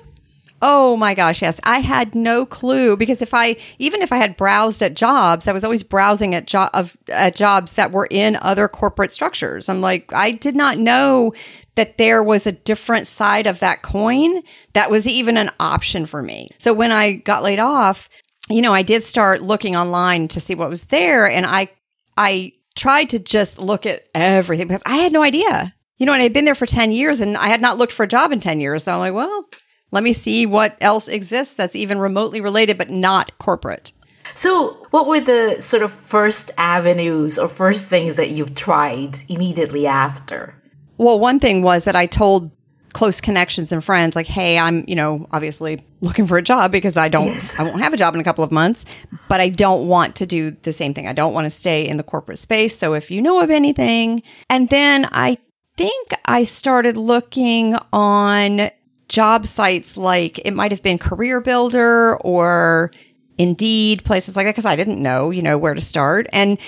Oh 0.66 0.96
my 0.96 1.14
gosh, 1.14 1.42
yes. 1.42 1.60
I 1.66 1.80
had 1.80 2.16
no 2.16 2.46
clue 2.46 2.96
because 2.96 3.22
if 3.22 3.34
I 3.34 3.58
even 3.80 4.02
if 4.02 4.14
I 4.14 4.18
had 4.18 4.38
browsed 4.38 4.82
at 4.82 4.94
jobs, 4.94 5.46
I 5.46 5.52
was 5.52 5.66
always 5.66 5.84
browsing 5.84 6.34
at, 6.34 6.56
of, 6.56 6.96
at 7.10 7.36
jobs 7.36 7.74
that 7.74 7.92
were 7.92 8.08
in 8.10 8.38
other 8.38 8.70
corporate 8.70 9.12
structures. 9.12 9.68
I'm 9.68 9.82
like, 9.82 10.14
I 10.14 10.32
did 10.32 10.56
not 10.56 10.78
know 10.78 11.34
that 11.76 11.98
there 11.98 12.24
was 12.24 12.48
a 12.48 12.54
different 12.54 13.08
side 13.08 13.46
of 13.46 13.60
that 13.60 13.82
coin 13.82 14.42
that 14.72 14.90
was 14.90 15.06
even 15.06 15.36
an 15.36 15.52
option 15.60 16.06
for 16.06 16.24
me. 16.24 16.50
So 16.60 16.74
when 16.74 16.92
I 16.92 17.16
got 17.16 17.44
laid 17.44 17.60
off, 17.60 18.08
you 18.50 18.62
know, 18.62 18.74
I 18.74 18.84
did 18.84 19.04
start 19.04 19.42
looking 19.42 19.76
online 19.76 20.30
to 20.30 20.40
see 20.40 20.56
what 20.56 20.70
was 20.70 20.86
there 20.86 21.30
and 21.30 21.46
I 21.46 21.72
I 22.16 22.54
tried 22.76 23.10
to 23.10 23.20
just 23.20 23.60
look 23.60 23.86
at 23.86 24.08
everything 24.14 24.68
because 24.68 24.84
I 24.86 24.98
had 24.98 25.12
no 25.12 25.24
idea. 25.24 25.74
You 25.98 26.06
know, 26.06 26.14
and 26.14 26.22
I'd 26.22 26.34
been 26.34 26.46
there 26.46 26.56
for 26.56 26.66
10 26.66 26.92
years 26.92 27.22
and 27.22 27.38
I 27.38 27.48
had 27.48 27.62
not 27.62 27.78
looked 27.78 27.94
for 27.94 28.04
a 28.04 28.08
job 28.08 28.32
in 28.32 28.40
10 28.40 28.60
years. 28.60 28.84
So 28.84 28.94
I'm 28.94 29.00
like, 29.00 29.14
well, 29.14 29.46
let 29.92 30.04
me 30.04 30.12
see 30.12 30.46
what 30.46 30.76
else 30.82 31.08
exists 31.08 31.54
that's 31.54 31.76
even 31.76 32.00
remotely 32.00 32.42
related, 32.42 32.78
but 32.78 32.90
not 32.90 33.38
corporate. 33.38 33.92
So, 34.36 34.88
what 34.90 35.06
were 35.06 35.20
the 35.20 35.62
sort 35.62 35.84
of 35.84 35.92
first 35.92 36.50
avenues 36.58 37.38
or 37.38 37.48
first 37.48 37.90
things 37.90 38.16
that 38.16 38.32
you've 38.32 38.56
tried 38.56 39.18
immediately 39.30 39.86
after? 39.86 40.56
Well, 40.98 41.20
one 41.20 41.40
thing 41.40 41.62
was 41.62 41.86
that 41.86 41.96
I 41.96 42.08
told 42.08 42.52
close 42.94 43.20
connections 43.20 43.72
and 43.72 43.84
friends 43.84 44.16
like 44.16 44.28
hey 44.28 44.58
i'm 44.58 44.84
you 44.88 44.96
know 44.96 45.28
obviously 45.32 45.84
looking 46.02 46.28
for 46.28 46.38
a 46.38 46.42
job 46.42 46.72
because 46.72 46.96
i 46.96 47.10
don't 47.10 47.28
Yes. 47.28 47.60
i 47.60 47.64
won't 47.64 47.82
have 47.82 47.94
a 47.94 47.98
job 47.98 48.14
in 48.14 48.22
a 48.22 48.24
couple 48.24 48.44
of 48.44 48.52
months 48.52 48.86
but 49.28 49.42
i 49.42 49.50
don't 49.50 49.88
want 49.88 50.16
to 50.18 50.26
do 50.26 50.52
the 50.52 50.72
same 50.72 50.94
thing. 50.94 51.08
I 51.08 51.14
don't 51.14 51.34
want 51.34 51.46
to 51.46 51.50
stay 51.50 51.88
in 51.88 51.98
the 51.98 52.04
corporate 52.04 52.38
space. 52.38 52.78
So 52.78 52.94
if 52.94 53.10
you 53.10 53.22
know 53.22 53.42
of 53.42 53.50
anything 53.50 54.22
and 54.50 54.70
then 54.70 55.08
i 55.12 55.38
think 55.76 56.14
i 56.26 56.44
started 56.44 56.96
looking 56.96 57.76
on 57.92 58.70
job 59.10 59.46
sites 59.48 59.98
like 59.98 60.40
it 60.46 60.52
might 60.52 60.72
have 60.72 60.84
been 60.84 60.98
career 60.98 61.42
builder 61.42 62.16
or 62.18 62.92
indeed 63.40 64.04
places 64.06 64.36
like 64.36 64.46
that 64.46 64.52
because 64.52 64.66
i 64.66 64.76
didn't 64.76 65.02
know 65.02 65.32
you 65.32 65.42
know 65.42 65.58
where 65.58 65.74
to 65.74 65.82
start. 65.82 66.28
And 66.32 66.60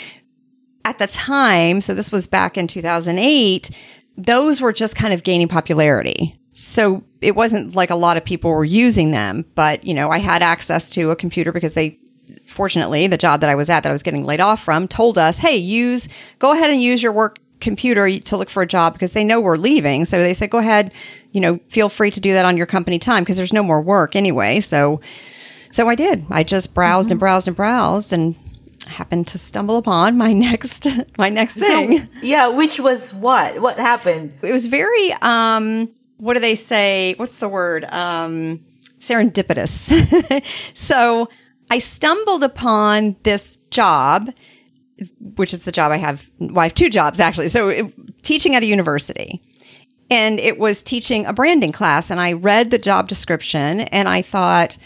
at 0.83 0.99
the 0.99 1.07
time, 1.07 1.81
so 1.81 1.95
this 1.95 2.11
was 2.11 2.27
back 2.27 2.59
in 2.59 2.67
2008, 2.67 3.71
those 4.17 4.61
were 4.61 4.73
just 4.73 4.95
kind 4.95 5.13
of 5.13 5.23
gaining 5.23 5.47
popularity. 5.47 6.35
So 6.53 7.03
it 7.21 7.35
wasn't 7.35 7.75
like 7.75 7.89
a 7.89 7.95
lot 7.95 8.17
of 8.17 8.23
people 8.23 8.49
were 8.49 8.63
using 8.63 9.11
them, 9.11 9.45
but 9.55 9.85
you 9.85 9.93
know, 9.93 10.09
I 10.09 10.19
had 10.19 10.41
access 10.41 10.89
to 10.91 11.11
a 11.11 11.15
computer 11.15 11.51
because 11.51 11.73
they 11.73 11.99
fortunately, 12.47 13.07
the 13.07 13.17
job 13.17 13.41
that 13.41 13.49
I 13.49 13.55
was 13.55 13.69
at 13.69 13.83
that 13.83 13.89
I 13.89 13.91
was 13.91 14.03
getting 14.03 14.25
laid 14.25 14.39
off 14.39 14.63
from 14.63 14.87
told 14.87 15.17
us, 15.17 15.39
"Hey, 15.39 15.57
use 15.57 16.07
go 16.39 16.53
ahead 16.53 16.69
and 16.69 16.81
use 16.81 17.03
your 17.03 17.11
work 17.11 17.39
computer 17.59 18.19
to 18.19 18.37
look 18.37 18.49
for 18.49 18.63
a 18.63 18.67
job 18.67 18.93
because 18.93 19.13
they 19.13 19.23
know 19.23 19.41
we're 19.41 19.57
leaving." 19.57 20.05
So 20.05 20.19
they 20.19 20.33
said, 20.33 20.49
"Go 20.49 20.59
ahead, 20.59 20.91
you 21.31 21.41
know, 21.41 21.59
feel 21.67 21.89
free 21.89 22.11
to 22.11 22.19
do 22.19 22.33
that 22.33 22.45
on 22.45 22.57
your 22.57 22.65
company 22.65 22.99
time 22.99 23.23
because 23.23 23.37
there's 23.37 23.53
no 23.53 23.63
more 23.63 23.81
work 23.81 24.15
anyway." 24.15 24.59
So 24.61 25.01
so 25.71 25.89
I 25.89 25.95
did. 25.95 26.25
I 26.29 26.43
just 26.43 26.73
browsed 26.73 27.11
and 27.11 27.17
mm-hmm. 27.17 27.25
browsed 27.25 27.47
and 27.47 27.55
browsed 27.57 28.13
and 28.13 28.35
happened 28.87 29.27
to 29.27 29.37
stumble 29.37 29.77
upon 29.77 30.17
my 30.17 30.33
next 30.33 30.87
my 31.17 31.29
next 31.29 31.55
thing. 31.55 31.99
So, 31.99 32.07
yeah, 32.21 32.47
which 32.47 32.79
was 32.79 33.13
what? 33.13 33.59
What 33.59 33.77
happened? 33.77 34.33
it 34.41 34.51
was 34.51 34.65
very 34.65 35.13
um 35.21 35.93
what 36.17 36.33
do 36.35 36.39
they 36.39 36.55
say? 36.55 37.13
What's 37.17 37.37
the 37.37 37.49
word? 37.49 37.85
Um 37.89 38.65
serendipitous. 38.99 40.43
so 40.73 41.29
I 41.69 41.79
stumbled 41.79 42.43
upon 42.43 43.15
this 43.23 43.57
job 43.71 44.31
which 45.35 45.53
is 45.53 45.63
the 45.63 45.71
job 45.71 45.91
I 45.91 45.97
have. 45.97 46.29
Well, 46.39 46.59
I 46.59 46.63
have 46.63 46.73
two 46.73 46.89
jobs 46.89 47.19
actually. 47.19 47.49
So 47.49 47.69
it, 47.69 48.23
teaching 48.23 48.55
at 48.55 48.63
a 48.63 48.65
university. 48.65 49.41
And 50.09 50.39
it 50.39 50.59
was 50.59 50.81
teaching 50.83 51.25
a 51.25 51.33
branding 51.33 51.71
class. 51.71 52.11
And 52.11 52.19
I 52.19 52.33
read 52.33 52.69
the 52.69 52.77
job 52.77 53.07
description 53.07 53.81
and 53.81 54.07
I 54.07 54.21
thought, 54.21 54.77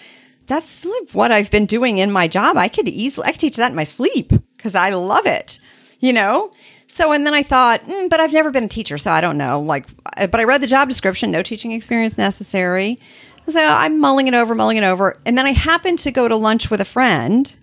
that's 0.50 0.86
what 1.13 1.32
I've 1.32 1.51
been 1.51 1.65
doing 1.65 2.00
in 2.00 2.12
my 2.12 2.27
job. 2.27 2.58
I 2.58 2.68
could 2.68 2.89
easily, 2.89 3.27
I 3.27 3.32
could 3.32 3.39
teach 3.39 3.56
that 3.56 3.70
in 3.70 3.75
my 3.75 3.84
sleep 3.86 4.34
because 4.58 4.75
I 4.75 4.89
love 4.89 5.25
it, 5.25 5.60
you 6.00 6.12
know? 6.12 6.51
So, 6.88 7.12
and 7.12 7.25
then 7.25 7.36
I 7.36 7.44
thought, 7.44 7.86
mm, 7.86 8.10
but 8.10 8.20
I've 8.20 8.34
never 8.34 8.50
been 8.50 8.63
a 8.63 8.68
teacher, 8.68 8.98
so 8.98 9.12
I 9.12 9.22
don't 9.22 9.38
know. 9.38 9.62
Like, 9.62 9.86
but 10.18 10.36
I 10.36 10.44
read 10.44 10.62
the 10.62 10.68
job 10.68 10.89
description, 10.89 11.29
no 11.29 11.44
teaching 11.44 11.72
experience 11.72 12.18
necessary. 12.18 13.00
So 13.48 13.63
I'm 13.63 14.00
mulling 14.00 14.27
it 14.27 14.34
over, 14.34 14.56
mulling 14.56 14.77
it 14.77 14.84
over. 14.84 15.18
And 15.25 15.38
then 15.38 15.46
I 15.46 15.53
happened 15.53 16.00
to 16.00 16.12
go 16.12 16.27
to 16.27 16.36
lunch 16.36 16.70
with 16.70 16.82
a 16.82 16.86
friend 16.86 17.56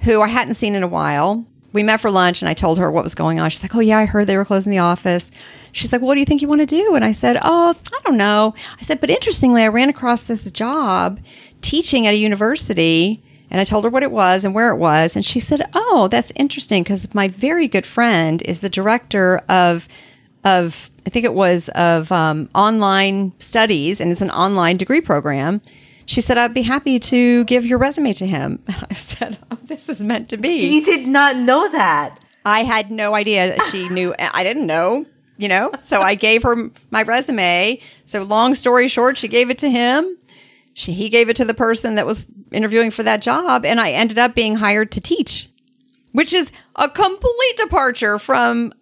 who 0.00 0.22
I 0.22 0.28
hadn't 0.28 0.54
seen 0.54 0.74
in 0.74 0.82
a 0.82 0.88
while. 0.88 1.46
We 1.72 1.82
met 1.82 2.00
for 2.00 2.10
lunch 2.10 2.42
and 2.42 2.48
I 2.48 2.54
told 2.54 2.78
her 2.78 2.90
what 2.90 3.04
was 3.04 3.14
going 3.14 3.38
on. 3.38 3.50
She's 3.50 3.62
like, 3.62 3.74
Oh, 3.74 3.80
yeah, 3.80 3.98
I 3.98 4.06
heard 4.06 4.26
they 4.26 4.36
were 4.36 4.44
closing 4.44 4.70
the 4.70 4.78
office. 4.78 5.30
She's 5.72 5.92
like, 5.92 6.02
What 6.02 6.14
do 6.14 6.20
you 6.20 6.26
think 6.26 6.42
you 6.42 6.48
want 6.48 6.60
to 6.60 6.66
do? 6.66 6.94
And 6.94 7.04
I 7.04 7.12
said, 7.12 7.38
Oh, 7.40 7.74
I 7.74 8.00
don't 8.04 8.18
know. 8.18 8.54
I 8.78 8.82
said, 8.82 9.00
But 9.00 9.08
interestingly, 9.08 9.62
I 9.62 9.68
ran 9.68 9.88
across 9.88 10.22
this 10.22 10.50
job 10.50 11.20
teaching 11.62 12.06
at 12.06 12.14
a 12.14 12.18
university 12.18 13.22
and 13.52 13.60
I 13.60 13.64
told 13.64 13.84
her 13.84 13.90
what 13.90 14.02
it 14.02 14.10
was 14.10 14.46
and 14.46 14.54
where 14.54 14.70
it 14.70 14.76
was. 14.76 15.14
And 15.14 15.22
she 15.22 15.38
said, 15.38 15.68
Oh, 15.74 16.08
that's 16.08 16.32
interesting 16.36 16.82
because 16.82 17.12
my 17.14 17.28
very 17.28 17.68
good 17.68 17.84
friend 17.84 18.40
is 18.42 18.60
the 18.60 18.70
director 18.70 19.42
of, 19.46 19.86
of, 20.42 20.90
I 21.06 21.10
think 21.10 21.26
it 21.26 21.34
was 21.34 21.68
of 21.70 22.10
um, 22.10 22.48
online 22.54 23.34
studies 23.38 24.00
and 24.00 24.10
it's 24.10 24.22
an 24.22 24.30
online 24.30 24.78
degree 24.78 25.02
program. 25.02 25.60
She 26.06 26.22
said, 26.22 26.38
I'd 26.38 26.54
be 26.54 26.62
happy 26.62 26.98
to 26.98 27.44
give 27.44 27.66
your 27.66 27.78
resume 27.78 28.14
to 28.14 28.26
him. 28.26 28.62
I 28.68 28.94
said, 28.94 29.36
oh, 29.50 29.58
This 29.64 29.88
is 29.90 30.02
meant 30.02 30.30
to 30.30 30.38
be. 30.38 30.66
You 30.74 30.82
did 30.82 31.06
not 31.06 31.36
know 31.36 31.68
that. 31.70 32.24
I 32.46 32.64
had 32.64 32.90
no 32.90 33.14
idea 33.14 33.56
she 33.70 33.86
knew. 33.90 34.14
I 34.18 34.42
didn't 34.44 34.66
know, 34.66 35.04
you 35.36 35.48
know? 35.48 35.72
So 35.82 36.00
I 36.00 36.14
gave 36.14 36.42
her 36.42 36.70
my 36.90 37.02
resume. 37.02 37.80
So 38.06 38.22
long 38.22 38.54
story 38.54 38.88
short, 38.88 39.18
she 39.18 39.28
gave 39.28 39.50
it 39.50 39.58
to 39.58 39.70
him. 39.70 40.16
She, 40.74 40.92
he 40.92 41.08
gave 41.08 41.28
it 41.28 41.36
to 41.36 41.44
the 41.44 41.54
person 41.54 41.96
that 41.96 42.06
was 42.06 42.26
interviewing 42.50 42.90
for 42.90 43.02
that 43.02 43.20
job. 43.22 43.64
And 43.64 43.78
I 43.80 43.90
ended 43.92 44.18
up 44.18 44.34
being 44.34 44.56
hired 44.56 44.90
to 44.92 45.00
teach, 45.00 45.50
which 46.12 46.32
is 46.32 46.50
a 46.76 46.88
complete 46.88 47.56
departure 47.56 48.18
from 48.18 48.72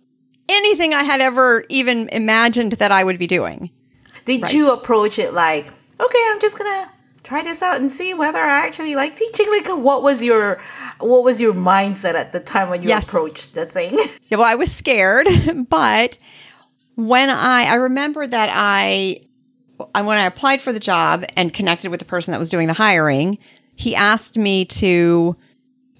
anything 0.48 0.94
I 0.94 1.02
had 1.04 1.20
ever 1.20 1.64
even 1.68 2.08
imagined 2.10 2.72
that 2.74 2.92
I 2.92 3.02
would 3.04 3.18
be 3.18 3.26
doing. 3.26 3.70
Did 4.24 4.42
Right. 4.42 4.52
you 4.54 4.72
approach 4.72 5.18
it 5.18 5.32
like, 5.34 5.68
okay, 5.98 6.24
I'm 6.28 6.40
just 6.40 6.58
gonna 6.58 6.90
try 7.24 7.42
this 7.42 7.62
out 7.62 7.76
and 7.80 7.90
see 7.90 8.14
whether 8.14 8.38
I 8.40 8.66
actually 8.66 8.94
like 8.94 9.16
teaching? 9.16 9.46
Like, 9.50 9.66
what 9.68 10.02
was 10.02 10.22
your 10.22 10.60
what 11.00 11.24
was 11.24 11.40
your 11.40 11.54
mindset 11.54 12.14
at 12.14 12.32
the 12.32 12.40
time 12.40 12.68
when 12.70 12.82
you 12.82 12.88
Yes. 12.88 13.08
approached 13.08 13.54
the 13.54 13.66
thing? 13.66 13.98
Yeah, 14.28 14.38
well, 14.38 14.46
I 14.46 14.54
was 14.54 14.70
scared, 14.70 15.26
but 15.68 16.18
when 16.94 17.30
I 17.30 17.64
I 17.64 17.74
remember 17.74 18.26
that 18.26 18.48
I 18.52 18.52
I- 18.52 19.20
when 19.94 20.18
I 20.18 20.26
applied 20.26 20.60
for 20.60 20.72
the 20.72 20.80
job 20.80 21.24
and 21.36 21.52
connected 21.52 21.90
with 21.90 22.00
the 22.00 22.06
person 22.06 22.32
that 22.32 22.38
was 22.38 22.50
doing 22.50 22.66
the 22.66 22.74
hiring, 22.74 23.38
he 23.76 23.94
asked 23.94 24.36
me 24.36 24.64
to 24.66 25.36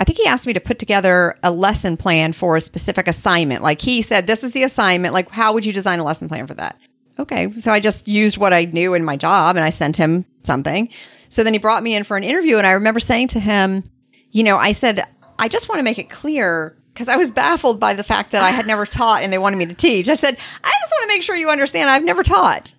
I 0.00 0.04
think 0.04 0.18
he 0.18 0.26
asked 0.26 0.46
me 0.46 0.54
to 0.54 0.60
put 0.60 0.78
together 0.78 1.36
a 1.42 1.50
lesson 1.50 1.98
plan 1.98 2.32
for 2.32 2.56
a 2.56 2.60
specific 2.60 3.06
assignment. 3.06 3.62
Like 3.62 3.82
he 3.82 4.00
said, 4.00 4.26
this 4.26 4.42
is 4.42 4.52
the 4.52 4.62
assignment. 4.62 5.12
Like, 5.12 5.28
how 5.28 5.52
would 5.52 5.66
you 5.66 5.74
design 5.74 5.98
a 5.98 6.04
lesson 6.04 6.26
plan 6.26 6.46
for 6.46 6.54
that? 6.54 6.78
Okay. 7.18 7.52
So 7.52 7.70
I 7.70 7.80
just 7.80 8.08
used 8.08 8.38
what 8.38 8.54
I 8.54 8.64
knew 8.64 8.94
in 8.94 9.04
my 9.04 9.16
job 9.16 9.56
and 9.56 9.64
I 9.64 9.68
sent 9.68 9.98
him 9.98 10.24
something. 10.42 10.88
So 11.28 11.44
then 11.44 11.52
he 11.52 11.58
brought 11.58 11.82
me 11.82 11.94
in 11.94 12.04
for 12.04 12.16
an 12.16 12.24
interview. 12.24 12.56
And 12.56 12.66
I 12.66 12.72
remember 12.72 12.98
saying 12.98 13.28
to 13.28 13.40
him, 13.40 13.84
you 14.30 14.42
know, 14.42 14.56
I 14.56 14.72
said, 14.72 15.04
I 15.38 15.48
just 15.48 15.68
want 15.68 15.80
to 15.80 15.82
make 15.82 15.98
it 15.98 16.08
clear 16.08 16.78
because 16.94 17.08
I 17.08 17.16
was 17.16 17.30
baffled 17.30 17.78
by 17.78 17.92
the 17.92 18.02
fact 18.02 18.32
that 18.32 18.42
I 18.42 18.50
had 18.50 18.66
never 18.66 18.86
taught 18.86 19.22
and 19.22 19.30
they 19.30 19.38
wanted 19.38 19.56
me 19.56 19.66
to 19.66 19.74
teach. 19.74 20.08
I 20.08 20.14
said, 20.14 20.38
I 20.64 20.72
just 20.80 20.92
want 20.92 21.02
to 21.02 21.14
make 21.14 21.22
sure 21.22 21.36
you 21.36 21.50
understand 21.50 21.90
I've 21.90 22.04
never 22.04 22.22
taught. 22.22 22.74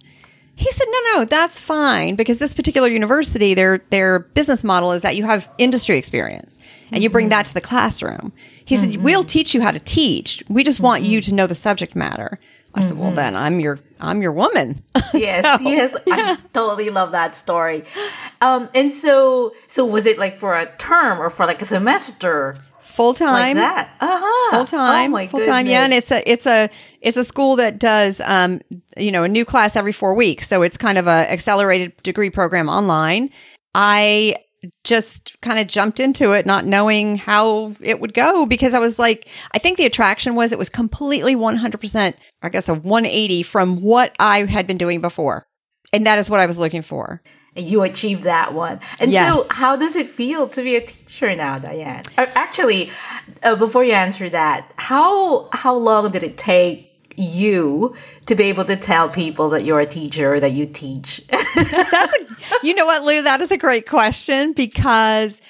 He 0.61 0.71
said, 0.71 0.85
"No, 0.91 0.99
no, 1.15 1.25
that's 1.25 1.59
fine 1.59 2.15
because 2.15 2.37
this 2.37 2.53
particular 2.53 2.87
university, 2.87 3.55
their 3.55 3.79
their 3.89 4.19
business 4.19 4.63
model 4.63 4.91
is 4.91 5.01
that 5.01 5.15
you 5.15 5.23
have 5.23 5.49
industry 5.57 5.97
experience 5.97 6.59
and 6.91 7.01
you 7.01 7.09
bring 7.09 7.29
that 7.29 7.47
to 7.47 7.53
the 7.55 7.61
classroom." 7.61 8.31
He 8.63 8.75
said, 8.77 8.89
mm-hmm. 8.89 9.01
"We'll 9.01 9.23
teach 9.23 9.55
you 9.55 9.61
how 9.61 9.71
to 9.71 9.79
teach. 9.79 10.43
We 10.49 10.63
just 10.63 10.79
want 10.79 11.01
you 11.01 11.19
mm-hmm. 11.19 11.29
to 11.31 11.35
know 11.35 11.47
the 11.47 11.55
subject 11.55 11.95
matter." 11.95 12.39
I 12.75 12.81
said, 12.81 12.97
"Well, 12.97 13.07
mm-hmm. 13.07 13.15
then 13.15 13.35
I'm 13.35 13.59
your 13.59 13.79
I'm 13.99 14.21
your 14.21 14.33
woman." 14.33 14.83
yes, 15.15 15.43
So- 15.43 15.67
yes, 15.67 15.95
I 16.09 16.37
totally 16.53 16.91
love 16.91 17.11
that 17.11 17.35
story. 17.35 17.83
Um, 18.39 18.69
and 18.75 18.93
so, 18.93 19.53
so 19.67 19.83
was 19.83 20.05
it 20.05 20.19
like 20.19 20.37
for 20.37 20.55
a 20.55 20.67
term 20.77 21.19
or 21.19 21.31
for 21.31 21.47
like 21.47 21.63
a 21.63 21.65
semester 21.65 22.55
Full 22.91 23.09
like 23.09 23.17
time. 23.17 23.57
that? 23.57 23.95
Uh 23.99 24.19
huh. 24.21 24.57
full 24.57 24.65
time, 24.65 25.13
Oh 25.13 25.27
full 25.27 25.45
time. 25.45 25.65
Yeah, 25.67 25.83
and 25.83 25.93
it's 25.93 26.11
a 26.11 26.29
it's 26.29 26.45
a 26.45 26.69
it's 26.99 27.17
a 27.17 27.23
school 27.23 27.55
that 27.55 27.79
does 27.79 28.19
um 28.25 28.61
you 28.97 29.11
know 29.11 29.23
a 29.23 29.29
new 29.29 29.45
class 29.45 29.75
every 29.75 29.93
four 29.93 30.13
weeks, 30.13 30.47
so 30.47 30.61
it's 30.61 30.77
kind 30.77 30.97
of 30.97 31.07
a 31.07 31.31
accelerated 31.31 31.93
degree 32.03 32.29
program 32.29 32.67
online. 32.67 33.29
I 33.73 34.35
just 34.83 35.39
kind 35.41 35.57
of 35.57 35.67
jumped 35.67 35.99
into 35.99 36.33
it, 36.33 36.45
not 36.45 36.65
knowing 36.65 37.17
how 37.17 37.73
it 37.79 37.99
would 37.99 38.13
go 38.13 38.45
because 38.45 38.73
I 38.73 38.79
was 38.79 38.99
like, 38.99 39.27
I 39.53 39.57
think 39.57 39.77
the 39.77 39.85
attraction 39.85 40.35
was 40.35 40.51
it 40.51 40.59
was 40.59 40.69
completely 40.69 41.35
one 41.35 41.55
hundred 41.55 41.79
percent, 41.79 42.17
I 42.41 42.49
guess 42.49 42.69
a 42.69 42.75
one 42.75 43.05
eighty 43.05 43.41
from 43.41 43.81
what 43.81 44.15
I 44.19 44.45
had 44.45 44.67
been 44.67 44.77
doing 44.77 45.01
before, 45.01 45.47
and 45.93 46.05
that 46.05 46.19
is 46.19 46.29
what 46.29 46.39
I 46.39 46.45
was 46.45 46.59
looking 46.59 46.81
for. 46.81 47.21
And 47.55 47.65
you 47.67 47.83
achieved 47.83 48.23
that 48.23 48.53
one. 48.53 48.79
And 48.99 49.11
Yes. 49.11 49.35
so, 49.35 49.45
how 49.51 49.75
does 49.75 49.95
it 49.95 50.07
feel 50.07 50.47
to 50.49 50.61
be 50.63 50.75
a 50.75 50.81
teacher 50.81 51.35
now, 51.35 51.59
Diane? 51.59 52.03
Uh, 52.17 52.25
Actually, 52.35 52.89
uh, 53.43 53.55
before 53.55 53.83
you 53.83 53.93
answer 53.93 54.29
that, 54.29 54.71
how 54.77 55.49
how 55.53 55.75
long 55.75 56.11
did 56.11 56.23
it 56.23 56.37
take 56.37 56.87
you 57.17 57.93
to 58.25 58.35
be 58.35 58.45
able 58.45 58.63
to 58.65 58.75
tell 58.75 59.09
people 59.09 59.49
that 59.49 59.65
you're 59.65 59.81
a 59.81 59.85
teacher 59.85 60.39
that 60.39 60.51
you 60.53 60.65
teach? 60.65 61.21
That's 61.29 62.13
a, 62.13 62.25
you 62.63 62.73
know 62.73 62.85
what, 62.85 63.03
Lou? 63.03 63.21
That 63.21 63.41
is 63.41 63.51
a 63.51 63.57
great 63.57 63.87
question 63.87 64.53
because 64.53 65.41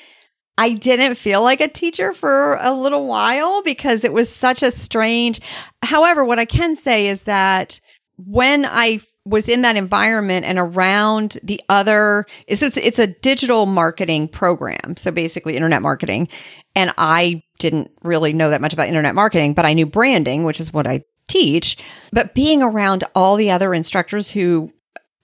I 0.57 0.73
didn't 0.73 1.15
feel 1.15 1.41
like 1.41 1.61
a 1.61 1.67
teacher 1.67 2.13
for 2.13 2.57
a 2.61 2.73
little 2.73 3.05
while 3.07 3.61
because 3.63 4.03
it 4.03 4.11
was 4.13 4.29
such 4.29 4.63
a 4.63 4.71
strange. 4.71 5.39
However, 5.83 6.25
what 6.25 6.39
I 6.39 6.45
can 6.45 6.75
say 6.75 7.07
is 7.07 7.23
that 7.23 7.79
when 8.17 8.65
I 8.65 9.01
was 9.25 9.47
in 9.47 9.61
that 9.61 9.75
environment 9.75 10.45
and 10.45 10.57
around 10.57 11.37
the 11.43 11.61
other, 11.69 12.25
so 12.53 12.65
it's, 12.65 12.77
it's 12.77 12.99
a 12.99 13.07
digital 13.07 13.65
marketing 13.65 14.27
program. 14.27 14.97
So 14.97 15.11
basically 15.11 15.55
internet 15.55 15.81
marketing. 15.81 16.27
And 16.75 16.93
I 16.97 17.43
didn't 17.59 17.91
really 18.03 18.33
know 18.33 18.49
that 18.49 18.61
much 18.61 18.73
about 18.73 18.87
internet 18.87 19.13
marketing, 19.13 19.53
but 19.53 19.65
I 19.65 19.73
knew 19.73 19.85
branding, 19.85 20.43
which 20.43 20.59
is 20.59 20.73
what 20.73 20.87
I 20.87 21.03
teach. 21.27 21.77
But 22.11 22.33
being 22.33 22.63
around 22.63 23.03
all 23.13 23.35
the 23.35 23.51
other 23.51 23.73
instructors 23.73 24.29
who 24.29 24.71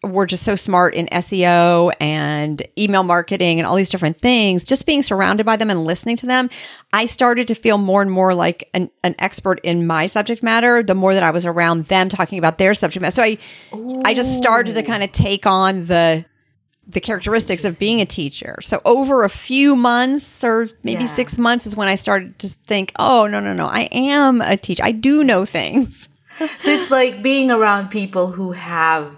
were 0.04 0.26
just 0.28 0.44
so 0.44 0.56
smart 0.56 0.94
in 0.94 1.08
SEO 1.08 1.92
and 2.00 2.62
email 2.78 3.02
marketing 3.04 3.60
and 3.60 3.66
all 3.68 3.76
these 3.76 3.90
different 3.90 4.20
things, 4.22 4.64
just 4.64 4.86
being 4.86 5.02
surrounded 5.02 5.46
by 5.46 5.56
them 5.56 5.70
and 5.72 5.84
listening 5.86 6.16
to 6.18 6.28
them, 6.28 6.50
I 6.94 7.08
started 7.08 7.48
to 7.48 7.56
feel 7.56 7.78
more 7.80 8.02
and 8.04 8.12
more 8.12 8.34
like 8.36 8.70
an, 8.76 8.92
an 9.04 9.16
expert 9.18 9.60
in 9.64 9.88
my 9.88 10.06
subject 10.06 10.44
matter 10.44 10.84
the 10.84 10.94
more 10.96 11.14
that 11.16 11.24
I 11.24 11.32
was 11.32 11.46
around 11.46 11.88
them 11.88 12.10
talking 12.10 12.38
about 12.38 12.58
their 12.60 12.74
subject 12.76 13.02
matter. 13.02 13.12
So 13.16 13.24
I 13.24 13.38
I 14.06 14.14
just 14.14 14.38
started 14.38 14.76
to 14.76 14.84
kind 14.84 15.04
of 15.04 15.12
take 15.12 15.46
on 15.46 15.86
the 15.88 16.26
the 16.90 17.02
characteristics 17.02 17.66
of 17.66 17.78
being 17.80 18.00
a 18.00 18.06
teacher. 18.06 18.60
So 18.62 18.82
over 18.86 19.24
a 19.26 19.30
few 19.30 19.76
months 19.76 20.42
or 20.44 20.70
maybe 20.84 21.02
Yeah. 21.04 21.08
6 21.08 21.38
months 21.38 21.66
is 21.66 21.76
when 21.76 21.90
I 21.90 21.96
started 21.96 22.40
to 22.40 22.48
think, 22.48 22.94
"Oh, 22.98 23.28
no, 23.28 23.42
no, 23.42 23.52
no. 23.52 23.66
I 23.66 23.90
am 23.92 24.40
a 24.42 24.56
teacher. 24.56 24.84
I 24.86 24.92
do 24.94 25.24
know 25.24 25.44
things." 25.44 26.08
So 26.60 26.70
it's 26.70 26.92
like 26.92 27.24
being 27.24 27.50
around 27.50 27.90
people 27.90 28.28
who 28.28 28.52
have 28.52 29.12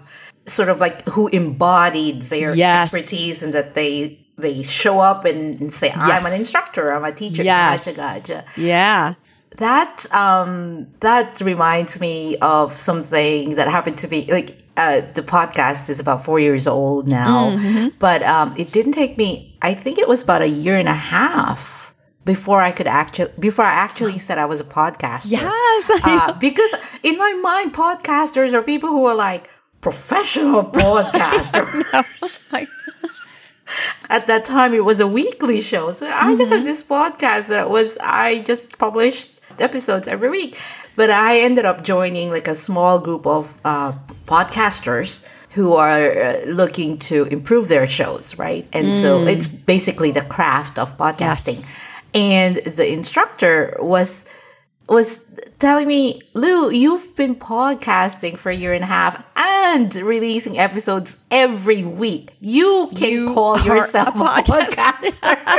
sort 0.46 0.68
of 0.68 0.80
like 0.80 1.06
who 1.08 1.28
embodied 1.28 2.22
their 2.22 2.54
Yes. 2.54 2.92
expertise 2.92 3.42
and 3.42 3.52
that 3.54 3.74
they 3.74 4.18
they 4.38 4.62
show 4.62 5.00
up 5.00 5.26
and, 5.26 5.60
and 5.60 5.70
say, 5.72 5.90
I'm 5.90 6.24
an 6.24 6.32
instructor, 6.32 6.92
I'm 6.94 7.04
a 7.04 7.12
teacher. 7.12 7.42
Yes. 7.42 7.84
Gotcha, 7.84 7.96
gotcha. 7.96 8.44
Yeah. 8.56 9.14
That 9.58 10.06
um 10.14 10.86
that 11.00 11.40
reminds 11.40 12.00
me 12.00 12.36
of 12.38 12.72
something 12.76 13.56
that 13.56 13.68
happened 13.68 13.98
to 13.98 14.08
me 14.08 14.24
like 14.30 14.56
uh, 14.76 15.00
the 15.02 15.20
podcast 15.22 15.90
is 15.90 16.00
about 16.00 16.24
four 16.24 16.40
years 16.40 16.66
old 16.66 17.08
now, 17.10 17.58
but 17.98 18.22
um, 18.22 18.54
it 18.56 18.72
didn't 18.72 18.92
take 18.92 19.18
me. 19.18 19.58
I 19.60 19.74
think 19.74 19.98
it 19.98 20.08
was 20.08 20.22
about 20.22 20.40
a 20.40 20.48
year 20.48 20.76
and 20.78 20.88
a 20.88 20.94
half 20.94 21.92
before 22.24 22.62
I 22.62 22.70
could 22.72 22.86
actually 22.86 23.30
before 23.38 23.64
I 23.66 23.72
actually 23.72 24.16
said 24.18 24.38
I 24.38 24.46
was 24.46 24.60
a 24.60 24.64
podcaster. 24.64 25.32
Yes. 25.32 25.90
Uh, 26.04 26.32
because 26.34 26.72
in 27.02 27.18
my 27.18 27.32
mind, 27.42 27.74
podcasters 27.74 28.54
are 28.54 28.62
people 28.62 28.88
who 28.88 29.04
are 29.04 29.14
like 29.14 29.50
professional 29.80 30.64
podcasters. 30.64 32.48
Like, 32.52 32.68
At 34.10 34.26
that 34.26 34.44
time, 34.44 34.74
it 34.74 34.84
was 34.84 35.00
a 35.00 35.06
weekly 35.06 35.60
show, 35.60 35.92
so 35.92 36.08
I 36.08 36.36
just 36.36 36.52
have 36.52 36.64
this 36.64 36.82
podcast 36.82 37.46
that 37.48 37.70
was 37.70 37.96
I 38.00 38.40
just 38.40 38.78
published 38.78 39.40
episodes 39.58 40.08
every 40.08 40.28
week. 40.28 40.58
But 40.96 41.10
I 41.10 41.40
ended 41.40 41.64
up 41.64 41.84
joining 41.84 42.30
like 42.30 42.48
a 42.48 42.54
small 42.54 42.98
group 42.98 43.26
of 43.26 43.54
uh, 43.64 43.92
podcasters 44.26 45.24
who 45.50 45.74
are 45.74 46.10
uh, 46.20 46.40
looking 46.46 46.98
to 46.98 47.24
improve 47.24 47.68
their 47.68 47.88
shows, 47.88 48.38
right? 48.38 48.68
And 48.72 48.94
so 48.94 49.26
it's 49.26 49.46
basically 49.46 50.10
the 50.10 50.22
craft 50.22 50.78
of 50.78 50.96
podcasting. 50.96 51.58
Yes. 51.58 51.78
And 52.14 52.56
the 52.56 52.92
instructor 52.92 53.76
was 53.80 54.26
was 54.94 55.24
telling 55.58 55.86
me, 55.86 56.20
Lou, 56.34 56.70
you've 56.70 57.14
been 57.16 57.36
podcasting 57.36 58.36
for 58.36 58.50
a 58.50 58.54
year 58.54 58.72
and 58.72 58.82
a 58.82 58.86
half 58.88 59.22
and 59.36 59.94
releasing 59.94 60.58
episodes 60.58 61.16
every 61.30 61.84
week. 61.84 62.30
You 62.40 62.90
can 62.96 63.08
You 63.08 63.34
call 63.34 63.60
yourself 63.60 64.16
a 64.16 64.20
a 64.20 64.42
podcaster. 64.42 65.58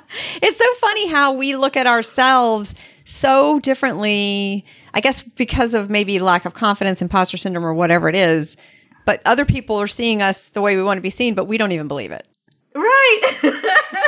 it's 0.42 0.56
so 0.56 0.74
funny 0.74 1.08
how 1.08 1.32
we 1.34 1.56
look 1.56 1.76
at 1.76 1.86
ourselves 1.86 2.74
so 3.04 3.60
differently. 3.60 4.64
I 4.94 5.00
guess 5.00 5.22
because 5.22 5.74
of 5.74 5.90
maybe 5.90 6.18
lack 6.18 6.44
of 6.44 6.54
confidence, 6.54 7.02
imposter 7.02 7.36
syndrome, 7.36 7.64
or 7.64 7.74
whatever 7.74 8.08
it 8.08 8.14
is. 8.14 8.56
But 9.04 9.20
other 9.26 9.44
people 9.44 9.76
are 9.76 9.86
seeing 9.86 10.22
us 10.22 10.50
the 10.50 10.60
way 10.62 10.76
we 10.76 10.82
want 10.82 10.98
to 10.98 11.02
be 11.02 11.10
seen, 11.10 11.34
but 11.34 11.46
we 11.46 11.58
don't 11.58 11.72
even 11.72 11.88
believe 11.88 12.12
it. 12.12 12.26
right. 12.74 13.20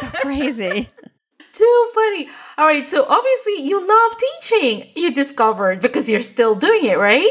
So 0.00 0.08
crazy. 0.22 0.88
Too 1.54 1.90
funny. 1.94 2.28
All 2.58 2.66
right. 2.66 2.84
So 2.84 3.06
obviously 3.08 3.62
you 3.62 3.86
love 3.86 4.12
teaching, 4.18 4.90
you 4.96 5.14
discovered 5.14 5.80
because 5.80 6.10
you're 6.10 6.20
still 6.20 6.54
doing 6.54 6.84
it, 6.84 6.98
right? 6.98 7.30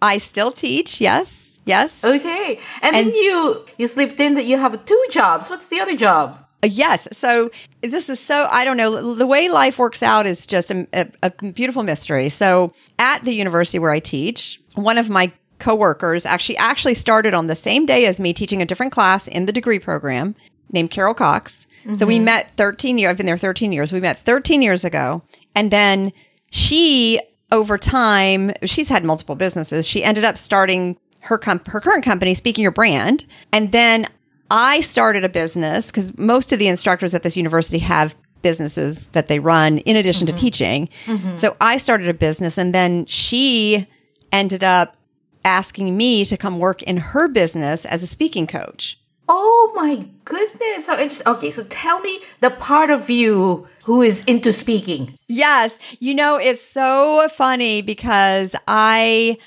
I 0.00 0.18
still 0.18 0.52
teach. 0.52 1.00
Yes. 1.00 1.58
Yes. 1.64 2.04
Okay. 2.04 2.58
And, 2.82 2.94
then 2.94 3.14
you 3.14 3.64
you 3.78 3.86
slipped 3.86 4.20
in 4.20 4.34
that 4.34 4.44
you 4.44 4.58
have 4.58 4.84
two 4.84 5.04
jobs. 5.10 5.48
What's 5.48 5.68
the 5.68 5.80
other 5.80 5.96
job? 5.96 6.38
Uh, 6.62 6.68
Yes. 6.70 7.08
So 7.12 7.50
this 7.80 8.08
is 8.08 8.20
so, 8.20 8.46
I 8.50 8.64
don't 8.64 8.76
know, 8.76 9.14
the 9.14 9.26
way 9.26 9.48
life 9.48 9.78
works 9.78 10.02
out 10.02 10.26
is 10.26 10.46
just 10.46 10.70
a, 10.70 10.86
a, 10.92 11.10
a 11.22 11.52
beautiful 11.52 11.82
mystery. 11.82 12.28
So 12.28 12.72
at 12.98 13.24
the 13.24 13.32
university 13.34 13.78
where 13.78 13.90
I 13.90 13.98
teach, 14.00 14.60
one 14.74 14.98
of 14.98 15.10
my 15.10 15.32
coworkers 15.58 16.26
actually 16.26 16.56
actually 16.56 16.94
started 16.94 17.34
on 17.34 17.46
the 17.46 17.54
same 17.54 17.86
day 17.86 18.04
as 18.06 18.20
me 18.20 18.32
teaching 18.32 18.60
a 18.60 18.66
different 18.66 18.92
class 18.92 19.28
in 19.28 19.46
the 19.46 19.52
degree 19.52 19.78
program 19.78 20.34
named 20.72 20.90
Carol 20.90 21.14
Cox. 21.14 21.66
So 21.94 22.06
we 22.06 22.16
mm-hmm. 22.16 22.26
met 22.26 22.52
13 22.56 22.98
years, 22.98 23.10
I've 23.10 23.16
been 23.16 23.26
there 23.26 23.36
13 23.36 23.72
years. 23.72 23.92
We 23.92 24.00
met 24.00 24.18
13 24.20 24.62
years 24.62 24.84
ago. 24.84 25.22
And 25.54 25.70
then 25.70 26.12
she, 26.50 27.20
over 27.50 27.76
time, 27.78 28.52
she's 28.64 28.88
had 28.88 29.04
multiple 29.04 29.34
businesses. 29.34 29.86
She 29.86 30.04
ended 30.04 30.24
up 30.24 30.38
starting 30.38 30.96
her 31.22 31.38
comp- 31.38 31.68
her 31.68 31.80
current 31.80 32.04
company, 32.04 32.34
Speaking 32.34 32.62
Your 32.62 32.72
Brand. 32.72 33.26
And 33.52 33.72
then 33.72 34.06
I 34.50 34.80
started 34.80 35.24
a 35.24 35.28
business 35.28 35.86
because 35.86 36.16
most 36.18 36.52
of 36.52 36.58
the 36.58 36.68
instructors 36.68 37.14
at 37.14 37.22
this 37.22 37.36
university 37.36 37.78
have 37.78 38.14
businesses 38.42 39.08
that 39.08 39.28
they 39.28 39.38
run 39.38 39.78
in 39.78 39.96
addition 39.96 40.26
to 40.26 40.32
mm-hmm. 40.32 40.40
teaching. 40.40 40.88
Mm-hmm. 41.06 41.36
So 41.36 41.56
I 41.60 41.76
started 41.76 42.08
a 42.08 42.14
business 42.14 42.58
and 42.58 42.74
then 42.74 43.06
she 43.06 43.86
ended 44.30 44.64
up 44.64 44.96
asking 45.44 45.96
me 45.96 46.24
to 46.24 46.36
come 46.36 46.58
work 46.58 46.82
in 46.82 46.96
her 46.98 47.28
business 47.28 47.84
as 47.84 48.02
a 48.02 48.06
speaking 48.06 48.46
coach. 48.46 48.98
Oh 49.34 49.72
my 49.74 50.06
goodness. 50.26 50.86
How 50.86 50.98
interesting. 50.98 51.26
Okay, 51.26 51.50
so 51.50 51.64
tell 51.70 52.00
me 52.00 52.20
the 52.40 52.50
part 52.50 52.90
of 52.90 53.08
you 53.08 53.66
who 53.84 54.02
is 54.02 54.22
into 54.24 54.52
speaking. 54.52 55.16
Yes, 55.26 55.78
you 56.00 56.14
know 56.14 56.36
it's 56.36 56.62
so 56.62 57.26
funny 57.34 57.80
because 57.80 58.54
I 58.68 59.38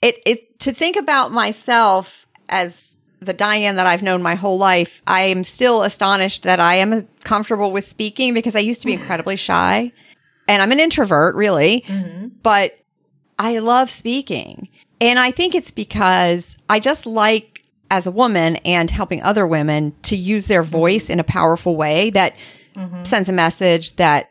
it 0.00 0.22
it 0.24 0.58
to 0.60 0.72
think 0.72 0.96
about 0.96 1.30
myself 1.30 2.26
as 2.48 2.96
the 3.20 3.34
Diane 3.34 3.76
that 3.76 3.86
I've 3.86 4.02
known 4.02 4.22
my 4.22 4.34
whole 4.34 4.56
life, 4.56 5.02
I 5.06 5.24
am 5.24 5.44
still 5.44 5.82
astonished 5.82 6.44
that 6.44 6.58
I 6.58 6.76
am 6.76 7.06
comfortable 7.22 7.72
with 7.72 7.84
speaking 7.84 8.32
because 8.32 8.56
I 8.56 8.60
used 8.60 8.80
to 8.80 8.86
be 8.86 8.94
incredibly 8.94 9.36
shy. 9.48 9.92
And 10.48 10.62
I'm 10.62 10.72
an 10.72 10.80
introvert, 10.80 11.34
really. 11.34 11.84
Mm-hmm. 11.86 12.28
But 12.42 12.80
I 13.38 13.58
love 13.58 13.90
speaking. 13.90 14.68
And 15.00 15.18
I 15.18 15.32
think 15.32 15.54
it's 15.54 15.70
because 15.70 16.56
I 16.70 16.78
just 16.80 17.04
like 17.04 17.55
as 17.90 18.06
a 18.06 18.10
woman 18.10 18.56
and 18.56 18.90
helping 18.90 19.22
other 19.22 19.46
women 19.46 19.94
to 20.02 20.16
use 20.16 20.46
their 20.46 20.62
mm-hmm. 20.62 20.72
voice 20.72 21.10
in 21.10 21.20
a 21.20 21.24
powerful 21.24 21.76
way 21.76 22.10
that 22.10 22.34
mm-hmm. 22.74 23.02
sends 23.04 23.28
a 23.28 23.32
message 23.32 23.96
that 23.96 24.30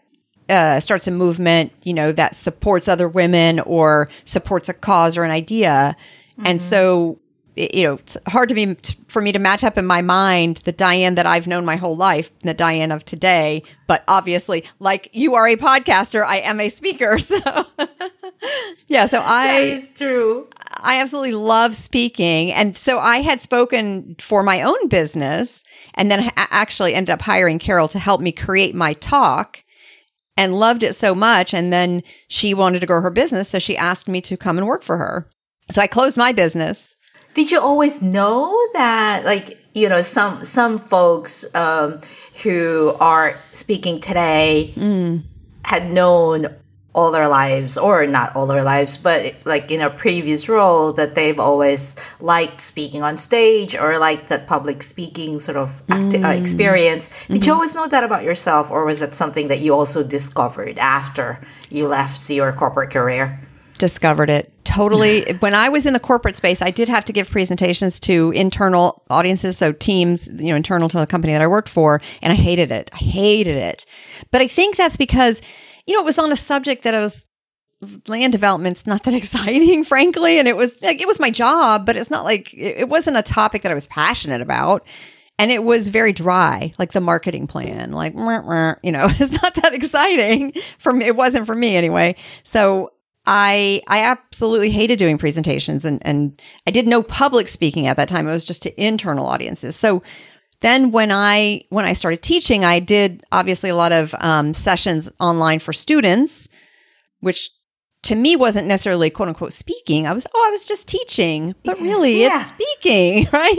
uh, 0.49 0.79
starts 0.79 1.07
a 1.07 1.11
movement, 1.11 1.71
you 1.83 1.93
know, 1.93 2.11
that 2.11 2.35
supports 2.35 2.87
other 2.87 3.07
women 3.07 3.59
or 3.61 4.09
supports 4.25 4.69
a 4.69 4.73
cause 4.73 5.17
or 5.17 5.23
an 5.23 5.31
idea. 5.31 5.95
And 6.43 6.59
mm-hmm. 6.59 6.69
so, 6.69 7.19
you 7.55 7.83
know, 7.83 7.93
it's 7.95 8.17
hard 8.27 8.49
to 8.49 8.55
be 8.55 8.75
for 9.07 9.21
me 9.21 9.31
to 9.31 9.39
match 9.39 9.63
up 9.63 9.77
in 9.77 9.85
my 9.85 10.01
mind 10.01 10.57
the 10.65 10.71
Diane 10.71 11.15
that 11.15 11.25
I've 11.25 11.47
known 11.47 11.63
my 11.65 11.77
whole 11.77 11.95
life, 11.95 12.29
and 12.41 12.49
the 12.49 12.53
Diane 12.53 12.91
of 12.91 13.05
today. 13.05 13.63
But 13.87 14.03
obviously, 14.07 14.65
like 14.79 15.09
you 15.13 15.35
are 15.35 15.47
a 15.47 15.55
podcaster, 15.55 16.23
I 16.23 16.39
am 16.39 16.59
a 16.59 16.69
speaker. 16.69 17.17
So, 17.25 17.65
yeah. 18.87 19.05
So 19.05 19.21
I 19.23 19.57
is 19.59 19.89
true. 19.89 20.47
I 20.77 20.99
absolutely 20.99 21.33
love 21.33 21.75
speaking. 21.75 22.51
And 22.51 22.77
so 22.77 22.99
I 22.99 23.21
had 23.21 23.41
spoken 23.41 24.15
for 24.19 24.43
my 24.43 24.61
own 24.61 24.87
business 24.87 25.63
and 25.95 26.11
then 26.11 26.31
I 26.35 26.47
actually 26.51 26.93
ended 26.93 27.11
up 27.11 27.21
hiring 27.21 27.59
Carol 27.59 27.87
to 27.89 27.99
help 27.99 28.21
me 28.21 28.31
create 28.31 28.75
my 28.75 28.93
talk 28.93 29.63
and 30.37 30.53
loved 30.53 30.83
it 30.83 30.93
so 30.93 31.15
much. 31.15 31.53
And 31.53 31.71
then 31.71 32.03
she 32.27 32.53
wanted 32.53 32.79
to 32.81 32.85
grow 32.85 33.01
her 33.01 33.09
business. 33.09 33.49
So 33.49 33.59
she 33.59 33.77
asked 33.77 34.07
me 34.07 34.21
to 34.21 34.37
come 34.37 34.57
and 34.57 34.67
work 34.67 34.83
for 34.83 34.97
her. 34.97 35.29
So 35.71 35.81
I 35.81 35.87
closed 35.87 36.17
my 36.17 36.31
business. 36.31 36.95
Did 37.33 37.51
you 37.51 37.59
always 37.59 38.01
know 38.01 38.57
that, 38.73 39.25
like, 39.25 39.59
you 39.73 39.89
know, 39.89 40.01
some 40.01 40.43
some 40.45 40.77
folks 40.77 41.45
um, 41.53 41.95
who 42.43 42.95
are 43.01 43.37
speaking 43.51 43.99
today 43.99 44.73
had 45.65 45.91
known 45.91 46.55
all 46.95 47.11
their 47.11 47.27
lives, 47.27 47.77
or 47.77 48.07
not 48.07 48.33
all 48.35 48.47
their 48.47 48.63
lives, 48.63 48.95
but 48.95 49.35
like 49.43 49.69
in 49.69 49.81
a 49.81 49.89
previous 49.89 50.47
role, 50.47 50.93
that 50.93 51.13
they've 51.13 51.39
always 51.39 51.97
liked 52.21 52.61
speaking 52.61 53.03
on 53.03 53.17
stage 53.17 53.75
or 53.75 53.99
like 53.99 54.29
that 54.29 54.47
public 54.47 54.81
speaking 54.81 55.37
sort 55.37 55.57
of 55.57 55.69
acti- 55.89 56.23
uh, 56.23 56.31
experience. 56.31 57.09
Did 57.27 57.45
you 57.45 57.53
always 57.53 57.75
know 57.75 57.85
that 57.87 58.05
about 58.05 58.23
yourself, 58.23 58.71
or 58.71 58.85
was 58.85 59.01
it 59.01 59.13
something 59.13 59.49
that 59.49 59.59
you 59.59 59.75
also 59.75 60.03
discovered 60.03 60.77
after 60.79 61.41
you 61.69 61.87
left 61.87 62.29
your 62.29 62.53
corporate 62.53 62.91
career? 62.91 63.45
discovered 63.77 64.29
it. 64.29 64.51
Totally. 64.63 65.25
When 65.39 65.53
i 65.53 65.67
was 65.69 65.85
in 65.85 65.93
the 65.93 65.99
corporate 65.99 66.37
space 66.37 66.61
i 66.61 66.71
did 66.71 66.87
have 66.87 67.05
to 67.05 67.13
give 67.13 67.29
presentations 67.29 67.99
to 68.01 68.31
internal 68.31 69.03
audiences 69.09 69.57
so 69.57 69.73
teams 69.73 70.29
you 70.41 70.49
know 70.49 70.55
internal 70.55 70.87
to 70.89 70.97
the 70.97 71.05
company 71.05 71.33
that 71.33 71.41
i 71.41 71.47
worked 71.47 71.69
for 71.69 72.01
and 72.21 72.31
i 72.31 72.35
hated 72.35 72.71
it. 72.71 72.89
I 72.93 72.97
hated 72.97 73.57
it. 73.57 73.85
But 74.31 74.41
i 74.41 74.47
think 74.47 74.77
that's 74.77 74.97
because 74.97 75.41
you 75.85 75.93
know 75.93 76.01
it 76.01 76.05
was 76.05 76.19
on 76.19 76.31
a 76.31 76.35
subject 76.35 76.83
that 76.83 76.95
i 76.95 76.99
was 76.99 77.27
land 78.07 78.31
development's 78.31 78.87
not 78.87 79.03
that 79.03 79.13
exciting 79.21 79.83
frankly 79.83 80.39
and 80.39 80.47
it 80.47 80.55
was 80.55 80.81
like 80.81 81.01
it 81.01 81.07
was 81.07 81.19
my 81.19 81.29
job 81.29 81.85
but 81.85 81.95
it's 81.95 82.11
not 82.11 82.23
like 82.23 82.53
it 82.53 82.89
wasn't 82.89 83.15
a 83.15 83.23
topic 83.23 83.61
that 83.61 83.71
i 83.71 83.75
was 83.75 83.87
passionate 83.87 84.41
about 84.41 84.85
and 85.37 85.51
it 85.51 85.63
was 85.63 85.89
very 85.89 86.13
dry 86.13 86.73
like 86.79 86.93
the 86.93 87.01
marketing 87.01 87.47
plan 87.47 87.91
like 87.91 88.13
you 88.13 88.91
know 88.91 89.07
it's 89.09 89.41
not 89.41 89.55
that 89.55 89.73
exciting 89.73 90.53
for 90.79 90.93
me 90.93 91.05
it 91.05 91.15
wasn't 91.15 91.45
for 91.45 91.55
me 91.55 91.75
anyway 91.75 92.15
so 92.43 92.91
I 93.27 93.81
I 93.87 94.01
absolutely 94.01 94.69
hated 94.69 94.99
doing 94.99 95.17
presentations 95.17 95.83
and 95.85 95.99
and 96.05 96.39
I 96.67 96.71
did 96.71 96.85
no 96.85 97.01
public 97.01 97.47
speaking 97.47 97.87
at 97.87 97.97
that 97.97 98.07
time. 98.07 98.27
It 98.27 98.31
was 98.31 98.45
just 98.45 98.61
to 98.63 98.83
internal 98.83 99.25
audiences. 99.25 99.75
So 99.75 100.03
then 100.65 100.91
when 100.91 101.11
I 101.11 101.61
when 101.69 101.85
I 101.85 101.93
started 101.93 102.23
teaching, 102.23 102.65
I 102.65 102.79
did 102.79 103.23
obviously 103.31 103.69
a 103.69 103.75
lot 103.75 103.91
of 103.91 104.15
um, 104.19 104.53
sessions 104.55 105.11
online 105.19 105.59
for 105.59 105.71
students, 105.71 106.47
which 107.19 107.51
to 108.03 108.15
me 108.15 108.35
wasn't 108.35 108.67
necessarily 108.67 109.11
quote 109.11 109.29
unquote 109.29 109.53
speaking. 109.53 110.07
I 110.07 110.13
was 110.13 110.25
oh 110.33 110.45
I 110.47 110.49
was 110.49 110.67
just 110.67 110.87
teaching, 110.87 111.53
but 111.63 111.77
Yes, 111.77 111.83
really 111.83 112.21
yeah. 112.21 112.41
it's 112.41 112.49
speaking, 112.49 113.27
right? 113.33 113.55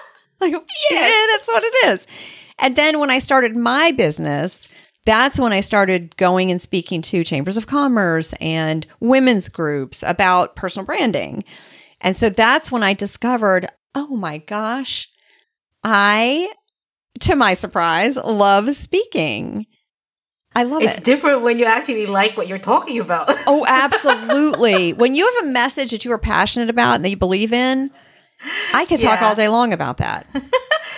like 0.40 0.52
yeah, 0.90 1.26
that's 1.30 1.46
what 1.46 1.62
it 1.62 1.86
is. 1.86 2.06
And 2.58 2.74
then 2.74 2.98
when 2.98 3.10
I 3.10 3.20
started 3.20 3.54
my 3.56 3.92
business, 3.92 4.66
that's 5.06 5.38
when 5.38 5.52
I 5.52 5.60
started 5.60 6.16
going 6.16 6.50
and 6.50 6.60
speaking 6.60 7.02
to 7.02 7.22
chambers 7.22 7.56
of 7.56 7.68
commerce 7.68 8.34
and 8.40 8.84
women's 8.98 9.48
groups 9.48 10.02
about 10.04 10.56
personal 10.56 10.84
branding. 10.84 11.44
And 12.00 12.16
so 12.16 12.30
that's 12.30 12.72
when 12.72 12.82
I 12.82 12.94
discovered, 12.94 13.66
oh 13.94 14.16
my 14.16 14.38
gosh, 14.38 15.08
I, 15.84 16.52
to 17.20 17.36
my 17.36 17.54
surprise, 17.54 18.16
love 18.16 18.74
speaking. 18.74 19.66
I 20.54 20.64
love 20.64 20.82
It's 20.82 20.98
it. 20.98 21.04
different 21.04 21.42
when 21.42 21.58
you 21.58 21.64
actually 21.66 22.06
like 22.06 22.36
what 22.36 22.48
you're 22.48 22.58
talking 22.58 22.98
about. 23.00 23.30
Oh, 23.46 23.64
absolutely. 23.66 24.92
when 24.92 25.14
you 25.14 25.24
have 25.30 25.44
a 25.44 25.48
message 25.48 25.90
that 25.92 26.04
you 26.04 26.12
are 26.12 26.18
passionate 26.18 26.68
about 26.70 26.96
and 26.96 27.04
that 27.04 27.10
you 27.10 27.16
believe 27.16 27.52
in, 27.52 27.90
I 28.72 28.84
could 28.84 29.00
talk 29.00 29.20
Yeah. 29.20 29.28
all 29.28 29.34
day 29.34 29.48
long 29.48 29.72
about 29.72 29.98
that. 29.98 30.26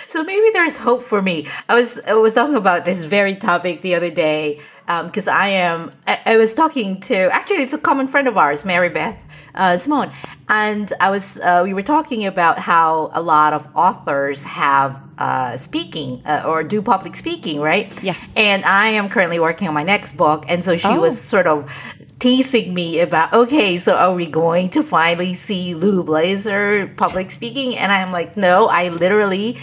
So 0.07 0.23
maybe 0.25 0.49
there's 0.51 0.75
hope 0.75 1.03
for 1.03 1.21
me. 1.21 1.47
I 1.69 1.75
was 1.75 1.97
I 2.05 2.13
was 2.15 2.33
talking 2.33 2.55
about 2.55 2.83
this 2.83 3.05
very 3.05 3.33
topic 3.33 3.81
the 3.81 3.95
other 3.95 4.09
day 4.09 4.59
um, 4.89 5.05
because 5.05 5.25
I 5.29 5.47
am 5.49 5.91
I, 6.05 6.19
I 6.25 6.37
was 6.37 6.53
talking 6.53 6.99
to 7.01 7.29
actually 7.33 7.57
it's 7.63 7.71
a 7.71 7.77
common 7.77 8.09
friend 8.09 8.27
of 8.27 8.37
ours, 8.37 8.65
Mary 8.65 8.89
Beth 8.89 9.17
uh, 9.55 9.77
Simone, 9.77 10.11
and 10.49 10.91
I 10.99 11.09
was 11.09 11.39
uh, 11.39 11.61
we 11.63 11.73
were 11.73 11.83
talking 11.83 12.25
about 12.25 12.59
how 12.59 13.09
a 13.13 13.21
lot 13.21 13.53
of 13.53 13.67
authors 13.75 14.43
have 14.43 14.97
uh, 15.17 15.57
speaking 15.57 16.21
uh, 16.25 16.43
or 16.47 16.63
do 16.63 16.81
public 16.81 17.15
speaking, 17.15 17.61
right? 17.61 17.91
Yes. 18.03 18.33
And 18.35 18.63
I 18.65 18.87
am 18.89 19.09
currently 19.09 19.39
working 19.39 19.67
on 19.67 19.73
my 19.73 19.83
next 19.83 20.17
book, 20.17 20.45
and 20.49 20.63
so 20.63 20.77
she 20.77 20.87
Oh. 20.87 20.99
was 21.01 21.19
sort 21.21 21.47
of 21.47 21.71
teasing 22.19 22.71
me 22.75 22.99
about 22.99 23.33
okay 23.33 23.79
so 23.79 23.95
are 23.95 24.13
we 24.13 24.27
going 24.27 24.69
to 24.69 24.83
finally 24.83 25.33
see 25.33 25.73
lou 25.73 26.03
blazer 26.03 26.85
public 26.95 27.31
speaking 27.31 27.75
and 27.75 27.91
i'm 27.91 28.11
like 28.11 28.37
no 28.37 28.67
i 28.67 28.89
literally 28.89 29.57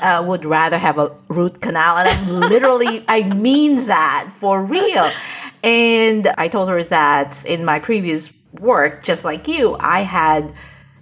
uh, 0.00 0.22
would 0.24 0.44
rather 0.44 0.78
have 0.78 0.96
a 0.96 1.10
root 1.26 1.60
canal 1.60 1.96
and 1.98 2.08
i'm 2.08 2.28
literally 2.52 3.04
i 3.08 3.24
mean 3.34 3.86
that 3.86 4.28
for 4.30 4.62
real 4.62 5.10
and 5.64 6.28
i 6.38 6.46
told 6.46 6.68
her 6.68 6.84
that 6.84 7.44
in 7.46 7.64
my 7.64 7.80
previous 7.80 8.32
work 8.60 9.02
just 9.02 9.24
like 9.24 9.48
you 9.48 9.76
i 9.80 10.00
had 10.00 10.52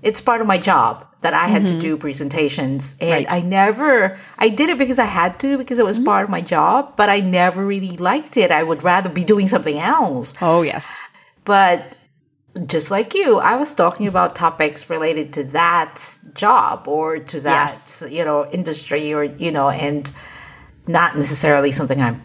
it's 0.03 0.21
part 0.21 0.41
of 0.41 0.47
my 0.47 0.59
job 0.59 1.07
that 1.21 1.35
i 1.35 1.47
had 1.47 1.63
to 1.63 1.71
mm-hmm. 1.71 1.81
do 1.81 1.97
presentations 1.97 2.97
and 3.01 3.11
Right. 3.11 3.27
i 3.31 3.41
never 3.41 4.19
i 4.39 4.49
did 4.49 4.71
it 4.71 4.79
because 4.79 4.99
i 4.99 5.05
had 5.05 5.39
to 5.41 5.59
because 5.59 5.79
it 5.79 5.85
was 5.85 5.97
mm-hmm. 5.97 6.07
part 6.07 6.25
of 6.25 6.31
my 6.31 6.41
job 6.41 6.97
but 6.97 7.09
i 7.09 7.21
never 7.21 7.65
really 7.65 7.97
liked 7.97 8.37
it 8.37 8.51
i 8.51 8.63
would 8.63 8.83
rather 8.83 9.09
be 9.09 9.25
doing 9.25 9.49
something 9.49 9.79
else 9.79 10.35
Oh, 10.41 10.63
yes. 10.63 11.03
but 11.45 11.95
just 12.67 12.91
like 12.91 13.15
you, 13.15 13.39
I 13.39 13.57
was 13.57 13.73
talking 13.73 14.07
about 14.07 14.37
topics 14.37 14.91
related 14.91 15.33
to 15.35 15.45
that 15.45 16.19
job 16.35 16.87
or 16.87 17.19
to 17.19 17.41
that, 17.41 17.71
Yes. 17.71 18.05
you 18.11 18.25
know, 18.27 18.47
industry 18.47 19.15
or, 19.15 19.25
you 19.25 19.51
know, 19.51 19.71
and 19.71 20.11
not 20.87 21.17
necessarily 21.17 21.73
something 21.73 22.01
I'm 22.01 22.23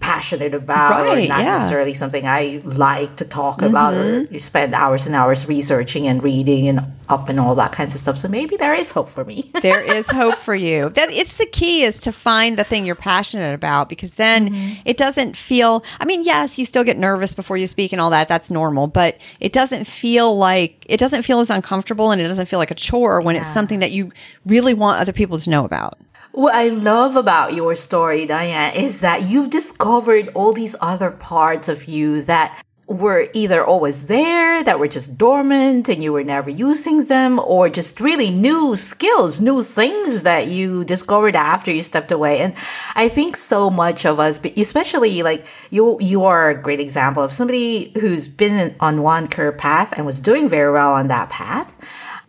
passionate 0.00 0.54
about 0.54 1.06
or 1.06 1.16
not 1.26 1.40
yeah. 1.40 1.56
necessarily 1.56 1.94
something 1.94 2.26
I 2.26 2.60
like 2.64 3.16
to 3.16 3.24
talk 3.24 3.62
about 3.62 3.94
or 3.94 4.04
mm-hmm. 4.22 4.34
you 4.34 4.40
spend 4.40 4.74
hours 4.74 5.06
and 5.06 5.14
hours 5.14 5.48
researching 5.48 6.06
and 6.06 6.22
reading 6.22 6.68
and 6.68 6.80
up 7.08 7.28
and 7.28 7.38
all 7.38 7.54
that 7.54 7.72
kinds 7.72 7.94
of 7.94 8.00
stuff. 8.00 8.18
So 8.18 8.28
maybe 8.28 8.56
there 8.56 8.74
is 8.74 8.90
hope 8.90 9.08
for 9.10 9.24
me. 9.24 9.50
there 9.62 9.80
is 9.80 10.08
hope 10.08 10.36
for 10.36 10.54
you. 10.54 10.90
That 10.90 11.10
it's 11.10 11.36
the 11.36 11.46
key 11.46 11.82
is 11.82 12.00
to 12.00 12.12
find 12.12 12.58
the 12.58 12.64
thing 12.64 12.84
you're 12.84 12.94
passionate 12.94 13.54
about 13.54 13.88
because 13.88 14.14
then 14.14 14.50
mm-hmm. 14.50 14.80
it 14.84 14.96
doesn't 14.96 15.36
feel 15.36 15.84
I 16.00 16.04
mean, 16.04 16.22
yes, 16.22 16.58
you 16.58 16.64
still 16.64 16.84
get 16.84 16.98
nervous 16.98 17.34
before 17.34 17.56
you 17.56 17.66
speak 17.66 17.92
and 17.92 18.00
all 18.00 18.10
that. 18.10 18.28
That's 18.28 18.50
normal, 18.50 18.88
but 18.88 19.18
it 19.40 19.52
doesn't 19.52 19.86
feel 19.86 20.36
like 20.36 20.84
it 20.88 20.98
doesn't 20.98 21.22
feel 21.22 21.40
as 21.40 21.50
uncomfortable 21.50 22.10
and 22.10 22.20
it 22.20 22.28
doesn't 22.28 22.46
feel 22.46 22.58
like 22.58 22.70
a 22.70 22.74
chore 22.76 23.20
when 23.20 23.36
it's 23.36 23.52
something 23.52 23.80
that 23.80 23.92
you 23.92 24.12
really 24.44 24.74
want 24.74 25.00
other 25.00 25.12
people 25.12 25.38
to 25.38 25.50
know 25.50 25.64
about. 25.64 25.98
What 26.36 26.54
I 26.54 26.68
love 26.68 27.16
about 27.16 27.54
your 27.54 27.74
story, 27.74 28.26
Diane, 28.26 28.74
is 28.74 29.00
that 29.00 29.22
you've 29.22 29.48
discovered 29.48 30.28
all 30.34 30.52
these 30.52 30.76
other 30.82 31.10
parts 31.10 31.66
of 31.66 31.86
you 31.88 32.20
that 32.24 32.62
were 32.86 33.28
either 33.32 33.64
always 33.64 34.06
there, 34.06 34.62
that 34.62 34.78
were 34.78 34.86
just 34.86 35.16
dormant 35.16 35.88
and 35.88 36.02
you 36.02 36.12
were 36.12 36.22
never 36.22 36.50
using 36.50 37.06
them, 37.06 37.38
or 37.38 37.70
just 37.70 38.00
really 38.00 38.30
new 38.30 38.76
skills, 38.76 39.40
new 39.40 39.62
things 39.62 40.24
that 40.24 40.48
you 40.48 40.84
discovered 40.84 41.34
after 41.34 41.72
you 41.72 41.82
stepped 41.82 42.12
away. 42.12 42.40
And 42.40 42.52
I 42.94 43.08
think 43.08 43.34
so 43.34 43.70
much 43.70 44.04
of 44.04 44.20
us, 44.20 44.38
but 44.38 44.58
especially 44.58 45.22
like 45.22 45.46
you, 45.70 45.96
you 46.02 46.26
are 46.26 46.50
a 46.50 46.62
great 46.62 46.80
example 46.80 47.22
of 47.22 47.32
somebody 47.32 47.92
who's 47.98 48.28
been 48.28 48.76
on 48.78 49.00
one 49.00 49.26
career 49.26 49.52
path 49.52 49.94
and 49.96 50.04
was 50.04 50.20
doing 50.20 50.50
very 50.50 50.70
well 50.70 50.92
on 50.92 51.08
that 51.08 51.30
path. 51.30 51.74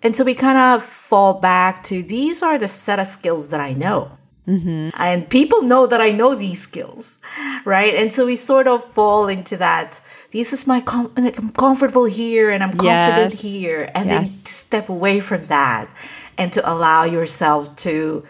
And 0.03 0.15
so 0.15 0.23
we 0.23 0.33
kind 0.35 0.57
of 0.57 0.83
fall 0.83 1.35
back 1.35 1.83
to 1.85 2.03
these 2.03 2.43
are 2.43 2.57
the 2.57 2.67
set 2.67 2.99
of 2.99 3.07
skills 3.07 3.49
that 3.49 3.59
I 3.59 3.73
know. 3.73 4.11
Mm-hmm. 4.47 4.89
And 4.93 5.27
people 5.29 5.63
know 5.63 5.87
that 5.87 5.99
I 5.99 6.11
know 6.11 6.33
these 6.35 6.61
skills, 6.61 7.19
right? 7.65 7.93
And 7.93 8.13
so 8.13 8.25
we 8.25 8.35
sort 8.37 8.67
of 8.67 8.83
fall 8.83 9.27
into 9.27 9.57
that. 9.57 9.99
This 10.31 10.53
is 10.53 10.65
my, 10.67 10.79
com- 10.81 11.11
like, 11.17 11.37
I'm 11.37 11.51
comfortable 11.51 12.05
here 12.05 12.49
and 12.51 12.63
I'm 12.63 12.71
confident 12.71 13.33
Yes. 13.33 13.41
here. 13.41 13.89
And 13.93 14.07
Yes. 14.09 14.17
then 14.17 14.25
step 14.45 14.87
away 14.89 15.19
from 15.19 15.47
that 15.47 15.89
and 16.37 16.53
to 16.53 16.61
allow 16.71 17.03
yourself 17.03 17.75
to 17.77 18.23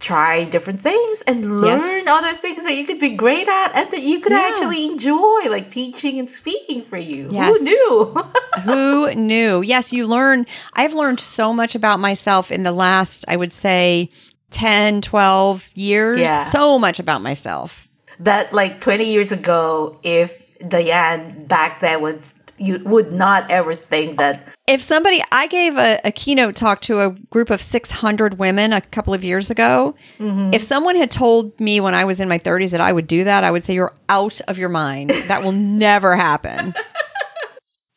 try 0.00 0.44
different 0.44 0.80
things 0.80 1.22
and 1.26 1.60
learn 1.60 1.78
Yes. 1.78 2.06
other 2.06 2.32
things 2.34 2.64
that 2.64 2.74
you 2.74 2.84
could 2.86 2.98
be 2.98 3.10
great 3.10 3.46
at 3.46 3.72
and 3.76 3.90
that 3.90 4.02
you 4.02 4.18
could 4.20 4.32
Yeah. 4.32 4.48
actually 4.50 4.86
enjoy, 4.86 5.42
like 5.50 5.70
teaching 5.70 6.18
and 6.18 6.30
speaking 6.30 6.82
for 6.82 6.96
you. 6.96 7.28
Yes. 7.30 7.48
Who 7.58 7.64
knew? 7.64 8.24
Who 8.64 9.14
knew? 9.14 9.60
Yes, 9.62 9.92
you 9.92 10.06
learn. 10.06 10.46
I've 10.72 10.94
learned 10.94 11.20
so 11.20 11.52
much 11.52 11.74
about 11.74 12.00
myself 12.00 12.50
in 12.50 12.62
the 12.62 12.72
last, 12.72 13.24
I 13.28 13.36
would 13.36 13.52
say, 13.52 14.10
10, 14.50 15.02
12 15.02 15.68
years. 15.74 16.20
Yeah. 16.20 16.42
So 16.42 16.78
much 16.78 16.98
about 16.98 17.20
myself. 17.22 17.86
that 18.18 18.52
like 18.52 18.80
20 18.80 19.04
years 19.04 19.32
ago 19.32 19.98
if 20.02 20.42
diane 20.68 21.46
back 21.46 21.80
then 21.80 22.02
would 22.02 22.20
you 22.60 22.80
would 22.84 23.10
not 23.10 23.50
ever 23.50 23.72
think 23.72 24.18
that 24.18 24.46
If 24.66 24.82
somebody, 24.82 25.22
I 25.32 25.46
gave 25.46 25.78
a, 25.78 25.98
a 26.04 26.12
keynote 26.12 26.54
talk 26.54 26.82
to 26.82 27.00
a 27.00 27.10
group 27.30 27.48
of 27.50 27.62
600 27.62 28.38
women 28.38 28.72
a 28.74 28.82
couple 28.82 29.14
of 29.14 29.24
years 29.24 29.50
ago. 29.50 29.94
If 30.18 30.60
someone 30.62 30.94
had 30.94 31.10
told 31.10 31.58
me 31.58 31.80
when 31.80 31.94
I 31.94 32.04
was 32.04 32.20
in 32.20 32.28
my 32.28 32.38
30s 32.38 32.72
that 32.72 32.80
I 32.80 32.92
would 32.92 33.06
do 33.06 33.24
that, 33.24 33.44
I 33.44 33.50
would 33.50 33.64
say, 33.64 33.74
You're 33.74 33.94
out 34.08 34.40
of 34.46 34.58
your 34.58 34.68
mind. 34.68 35.10
That 35.10 35.42
will 35.42 35.52
never 35.80 36.14
happen. 36.14 36.74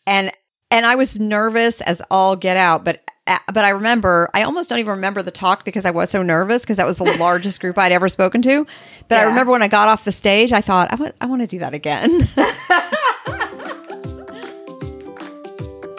And 0.07 0.31
and 0.71 0.85
I 0.85 0.95
was 0.95 1.19
nervous 1.19 1.81
as 1.81 2.01
all 2.09 2.35
get 2.35 2.57
out, 2.57 2.83
but 2.83 3.03
uh, 3.27 3.37
but 3.53 3.63
I 3.63 3.69
remember 3.69 4.29
I 4.33 4.43
almost 4.43 4.69
don't 4.69 4.79
even 4.79 4.91
remember 4.91 5.21
the 5.21 5.31
talk 5.31 5.63
because 5.65 5.85
I 5.85 5.91
was 5.91 6.09
so 6.09 6.23
nervous 6.23 6.63
because 6.63 6.77
that 6.77 6.85
was 6.85 6.97
the 6.97 7.03
largest 7.19 7.61
group 7.61 7.77
I'd 7.77 7.91
ever 7.91 8.09
spoken 8.09 8.41
to. 8.43 8.65
But 9.07 9.19
I 9.19 9.23
remember 9.23 9.51
when 9.51 9.61
I 9.61 9.67
got 9.67 9.87
off 9.87 10.03
the 10.03 10.11
stage, 10.11 10.51
I 10.51 10.61
thought 10.61 10.91
I 10.91 10.95
want 10.95 11.15
I 11.21 11.25
want 11.25 11.41
to 11.41 11.47
do 11.47 11.59
that 11.59 11.73
again. 11.73 12.27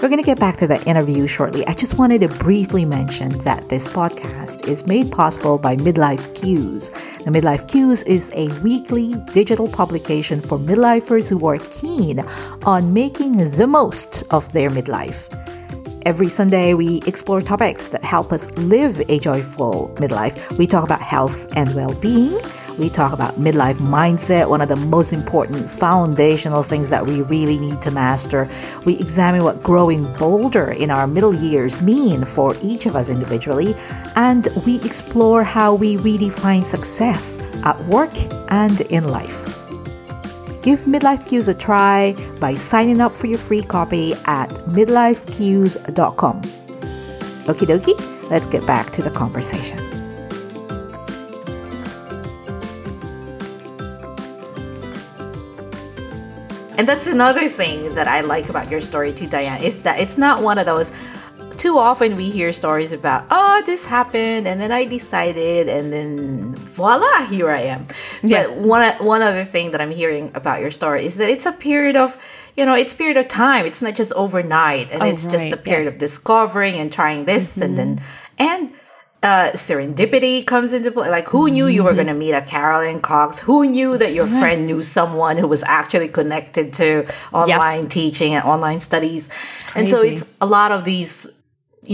We're 0.05 0.11
going 0.11 0.21
to 0.21 0.27
get 0.27 0.39
back 0.39 0.59
to 0.59 0.67
that 0.67 0.87
interview 0.87 1.27
shortly. 1.27 1.67
I 1.67 1.73
just 1.73 1.97
wanted 1.97 2.21
to 2.21 2.29
briefly 2.29 2.85
mention 2.85 3.39
that 3.39 3.71
this 3.71 3.89
podcast 3.89 4.69
is 4.69 4.87
made 4.87 5.11
possible 5.11 5.57
by 5.57 5.77
Midlife 5.77 6.35
Cues. 6.35 6.91
The 7.25 7.31
Midlife 7.31 7.67
Cues 7.69 8.03
is 8.03 8.31
a 8.35 8.49
weekly 8.61 9.15
digital 9.33 9.67
publication 9.67 10.43
for 10.43 10.59
midlifers 10.59 11.27
who 11.27 11.47
are 11.47 11.57
keen 11.71 12.21
on 12.67 12.93
making 12.93 13.53
the 13.53 13.67
most 13.67 14.25
of 14.29 14.53
their 14.53 14.69
midlife. 14.69 15.33
Every 16.05 16.29
Sunday, 16.29 16.75
we 16.75 17.01
explore 17.07 17.41
topics 17.41 17.89
that 17.89 18.05
help 18.05 18.31
us 18.31 18.51
live 18.59 19.01
a 19.09 19.19
joyful 19.19 19.91
midlife. 19.95 20.59
We 20.59 20.67
talk 20.67 20.85
about 20.85 21.01
health 21.01 21.51
and 21.57 21.75
well 21.75 21.95
being. 21.95 22.39
We 22.79 22.91
talk 22.91 23.13
about 23.13 23.35
midlife 23.35 23.77
mindset, 23.77 24.49
one 24.49 24.61
of 24.61 24.69
the 24.69 24.77
most 24.77 25.13
important 25.13 25.71
foundational 25.71 26.65
things 26.65 26.89
that 26.89 27.07
we 27.07 27.23
really 27.23 27.59
need 27.59 27.81
to 27.83 27.91
master. 27.93 28.49
We 28.85 28.99
examine 28.99 29.45
what 29.45 29.63
growing 29.63 30.13
bolder 30.15 30.73
in 30.73 30.91
our 30.91 31.07
middle 31.07 31.35
years 31.35 31.81
mean 31.81 32.25
for 32.25 32.57
each 32.63 32.87
of 32.87 32.97
us 32.97 33.11
individually, 33.11 33.77
and 34.17 34.49
we 34.67 34.77
explore 34.83 35.45
how 35.45 35.75
we 35.75 35.97
redefine 35.99 36.65
success 36.65 37.41
at 37.65 37.83
work 37.87 38.13
and 38.51 38.81
in 38.83 39.07
life. 39.07 39.45
Give 40.63 40.81
Midlife 40.81 41.29
Cues 41.29 41.47
a 41.49 41.55
try 41.55 42.17
by 42.41 42.55
signing 42.55 43.01
up 43.01 43.13
for 43.13 43.27
your 43.27 43.39
free 43.39 43.63
copy 43.63 44.15
at 44.25 44.49
midlifecues.com. 44.67 46.43
Okie 47.45 47.67
dokie, 47.67 48.31
let's 48.31 48.47
get 48.47 48.67
back 48.67 48.91
to 48.93 49.03
the 49.03 49.11
conversation. 49.11 50.04
And 56.77 56.89
that's 56.89 57.07
another 57.07 57.49
thing 57.49 57.95
that 57.95 58.09
I 58.09 58.21
like 58.21 58.49
about 58.49 58.71
your 58.71 58.81
story 58.81 59.13
too, 59.13 59.27
Diane, 59.29 59.63
is 59.63 59.83
that 59.83 60.01
it's 60.01 60.19
not 60.19 60.43
one 60.43 60.59
of 60.59 60.67
those 60.67 60.93
too 61.57 61.79
often 61.79 62.17
we 62.17 62.31
hear 62.31 62.53
stories 62.53 62.93
about, 62.93 63.25
oh, 63.31 63.63
this 63.65 63.85
happened, 63.85 64.49
and 64.49 64.61
then 64.61 64.73
I 64.73 64.85
decided, 64.85 65.69
and 65.69 65.93
then 65.93 66.53
voila, 66.55 67.27
here 67.27 67.49
I 67.49 67.61
am. 67.61 67.87
Yeah. 68.23 68.47
But 68.49 68.57
one 68.57 68.93
one 68.99 69.23
other 69.23 69.45
thing 69.45 69.71
that 69.71 69.81
I'm 69.81 69.93
hearing 69.93 70.33
about 70.35 70.61
your 70.61 70.71
story 70.71 71.07
is 71.07 71.17
that 71.19 71.29
it's 71.31 71.47
a 71.47 71.53
period 71.53 71.97
of, 71.97 72.17
you 72.57 72.67
know, 72.67 72.75
it's 72.75 72.93
a 72.93 72.97
period 72.97 73.17
of 73.17 73.29
time. 73.29 73.67
It's 73.67 73.81
not 73.81 73.95
just 73.95 74.13
overnight, 74.15 74.91
and 74.91 75.03
Oh, 75.03 75.07
it's 75.07 75.25
just 75.25 75.53
a 75.53 75.57
period 75.57 75.85
yes. 75.85 75.95
Mm-hmm. 75.95 75.95
of 75.95 76.01
discovering 76.01 76.75
and 76.75 76.93
trying 76.93 77.25
this, 77.25 77.57
and 77.59 77.79
then 77.79 78.01
and. 78.39 78.73
Uh, 79.25 79.51
serendipity 79.53 80.47
comes 80.47 80.75
into 80.75 80.91
play. 80.93 81.09
Like, 81.09 81.27
who 81.29 81.49
knew 81.51 81.67
you 81.67 81.83
were 81.83 81.91
Mm-hmm. 81.93 81.97
going 81.97 82.07
to 82.09 82.21
meet 82.25 82.33
a 82.33 82.43
Carolyn 82.43 83.01
Cox? 83.01 83.39
Who 83.39 83.65
knew 83.67 83.97
that 83.97 84.13
your 84.13 84.27
friend 84.27 84.67
knew 84.67 84.83
someone 84.83 85.39
who 85.39 85.49
was 85.49 85.63
actually 85.63 86.09
connected 86.09 86.75
to 86.75 87.07
online 87.33 87.89
teaching 87.89 88.35
and 88.37 88.45
online 88.45 88.81
studies? 88.81 89.31
And 89.75 89.89
so 89.89 90.03
it's 90.03 90.31
a 90.43 90.47
lot 90.47 90.73
of 90.73 90.85
these, 90.85 91.15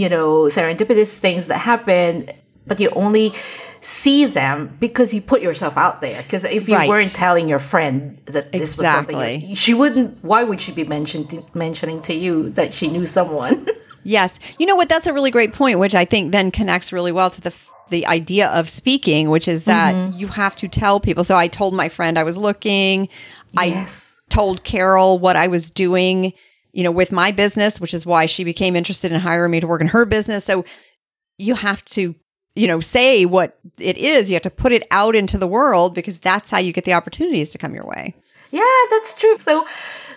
you 0.01 0.09
know, 0.09 0.49
serendipitous 0.57 1.17
things 1.17 1.47
that 1.47 1.59
happen, 1.59 2.27
but 2.67 2.81
you 2.81 2.89
only 2.89 3.33
see 3.81 4.25
them 4.25 4.77
because 4.79 5.13
you 5.13 5.21
put 5.21 5.41
yourself 5.41 5.75
out 5.75 6.01
there. 6.01 6.21
Because 6.21 6.43
if 6.43 6.69
you 6.69 6.75
Right. 6.75 6.87
weren't 6.87 7.13
telling 7.13 7.49
your 7.49 7.59
friend 7.59 8.19
that 8.25 8.51
this 8.51 8.77
was 8.77 8.85
something, 8.85 9.17
Exactly. 9.19 9.55
she 9.55 9.73
wouldn't. 9.73 10.23
Why 10.23 10.43
would 10.43 10.61
she 10.61 10.71
be 10.71 10.83
mentioned 10.83 11.43
mentioning 11.53 12.01
to 12.03 12.13
you 12.13 12.49
that 12.51 12.73
she 12.73 12.87
knew 12.87 13.05
someone? 13.05 13.67
Yes. 14.03 14.39
You 14.57 14.65
know 14.65 14.75
what? 14.75 14.89
That's 14.89 15.05
a 15.05 15.13
really 15.13 15.29
great 15.29 15.53
point, 15.53 15.77
which 15.77 15.93
I 15.93 16.05
think 16.05 16.31
then 16.31 16.49
connects 16.49 16.91
really 16.91 17.11
well 17.11 17.29
to 17.29 17.39
the 17.41 17.53
the 17.89 18.07
idea 18.07 18.47
of 18.47 18.67
speaking, 18.67 19.29
which 19.29 19.47
is 19.47 19.65
that 19.65 19.93
Mm-hmm. 19.93 20.17
you 20.17 20.27
have 20.27 20.55
to 20.55 20.67
tell 20.67 20.99
people. 20.99 21.23
So 21.23 21.35
I 21.35 21.47
told 21.47 21.75
my 21.75 21.87
friend 21.87 22.17
I 22.17 22.23
was 22.23 22.35
looking. 22.35 23.09
Yes. 23.53 24.17
I 24.29 24.33
told 24.33 24.63
Carol 24.63 25.19
what 25.19 25.35
I 25.35 25.47
was 25.47 25.69
doing, 25.69 26.33
you 26.71 26.83
know, 26.83 26.89
with 26.89 27.11
my 27.11 27.31
business, 27.31 27.79
which 27.79 27.93
is 27.93 28.03
why 28.03 28.25
she 28.25 28.43
became 28.43 28.75
interested 28.75 29.11
in 29.11 29.19
hiring 29.19 29.51
me 29.51 29.59
to 29.59 29.67
work 29.67 29.81
in 29.81 29.89
her 29.89 30.05
business. 30.05 30.45
So 30.45 30.65
you 31.37 31.53
have 31.53 31.85
to, 31.85 32.15
you 32.55 32.67
know, 32.67 32.79
say 32.79 33.25
what 33.25 33.57
it 33.79 33.97
is. 33.97 34.29
You 34.29 34.35
have 34.35 34.43
to 34.43 34.49
put 34.49 34.71
it 34.71 34.83
out 34.91 35.15
into 35.15 35.37
the 35.37 35.47
world 35.47 35.95
because 35.95 36.19
that's 36.19 36.49
how 36.49 36.59
you 36.59 36.73
get 36.73 36.85
the 36.85 36.93
opportunities 36.93 37.49
to 37.51 37.57
come 37.57 37.73
your 37.73 37.85
way. 37.85 38.15
Yeah, 38.51 38.63
that's 38.89 39.13
true. 39.13 39.37
So, 39.37 39.65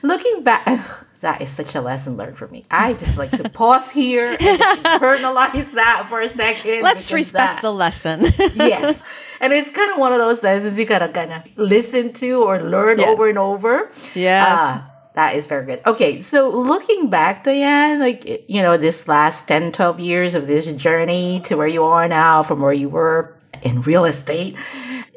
looking 0.03 0.42
back, 0.42 0.66
that 1.20 1.40
is 1.40 1.49
such 1.51 1.75
a 1.77 1.81
lesson 1.81 2.16
learned 2.16 2.37
for 2.37 2.49
me. 2.49 2.64
I 2.70 2.94
just 2.94 3.16
like 3.16 3.31
to 3.33 3.49
pause 3.61 3.90
here 3.90 4.37
and 4.40 4.61
internalize 4.61 5.73
that 5.73 6.07
for 6.09 6.20
a 6.20 6.29
second. 6.29 6.83
Let's 6.83 7.12
respect 7.12 7.57
that- 7.57 7.62
the 7.62 7.73
lesson. 7.73 8.23
yes, 8.57 9.03
and 9.40 9.53
it's 9.53 9.70
kind 9.70 9.92
of 9.92 9.99
one 9.99 10.12
of 10.12 10.18
those 10.18 10.42
lessons 10.42 10.79
you 10.79 10.85
gotta 10.85 11.09
kind 11.09 11.33
of 11.33 11.42
listen 11.57 12.12
to 12.14 12.42
or 12.42 12.61
learn 12.61 12.99
Yes. 12.99 13.09
over 13.09 13.29
and 13.29 13.38
over. 13.38 13.90
Yes. 14.14 14.47
Ah, 14.51 14.90
that 15.14 15.37
is 15.37 15.46
very 15.46 15.64
good. 15.64 15.81
Okay, 15.87 16.20
so 16.20 16.50
looking 16.50 17.09
back, 17.09 17.44
Diane, 17.44 18.00
like, 18.00 18.48
you 18.48 18.62
know, 18.62 18.77
this 18.77 19.07
last 19.09 19.46
10, 19.48 19.72
12 19.72 20.00
years 20.00 20.35
of 20.35 20.46
this 20.46 20.70
journey 20.72 21.40
to 21.44 21.57
where 21.57 21.66
you 21.68 21.85
are 21.85 22.09
now 22.09 22.42
from 22.42 22.61
where 22.61 22.72
you 22.72 22.88
were 22.88 23.37
in 23.62 23.81
real 23.83 24.05
estate, 24.05 24.57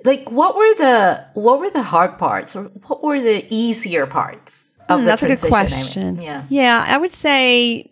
like 0.05 0.29
what 0.31 0.55
were 0.55 0.73
the 0.75 1.25
what 1.33 1.59
were 1.59 1.69
the 1.69 1.81
hard 1.81 2.17
parts 2.17 2.55
or 2.55 2.65
what 2.85 3.03
were 3.03 3.19
the 3.19 3.45
easier 3.53 4.05
parts 4.05 4.75
of 4.87 4.99
hmm, 4.99 5.05
the 5.05 5.11
That's 5.11 5.23
a 5.23 5.27
good 5.27 5.39
transition? 5.39 6.01
I 6.03 6.05
mean, 6.05 6.15
question. 6.15 6.21
yeah. 6.21 6.43
Yeah, 6.49 6.85
I 6.87 6.97
would 6.97 7.11
say 7.11 7.91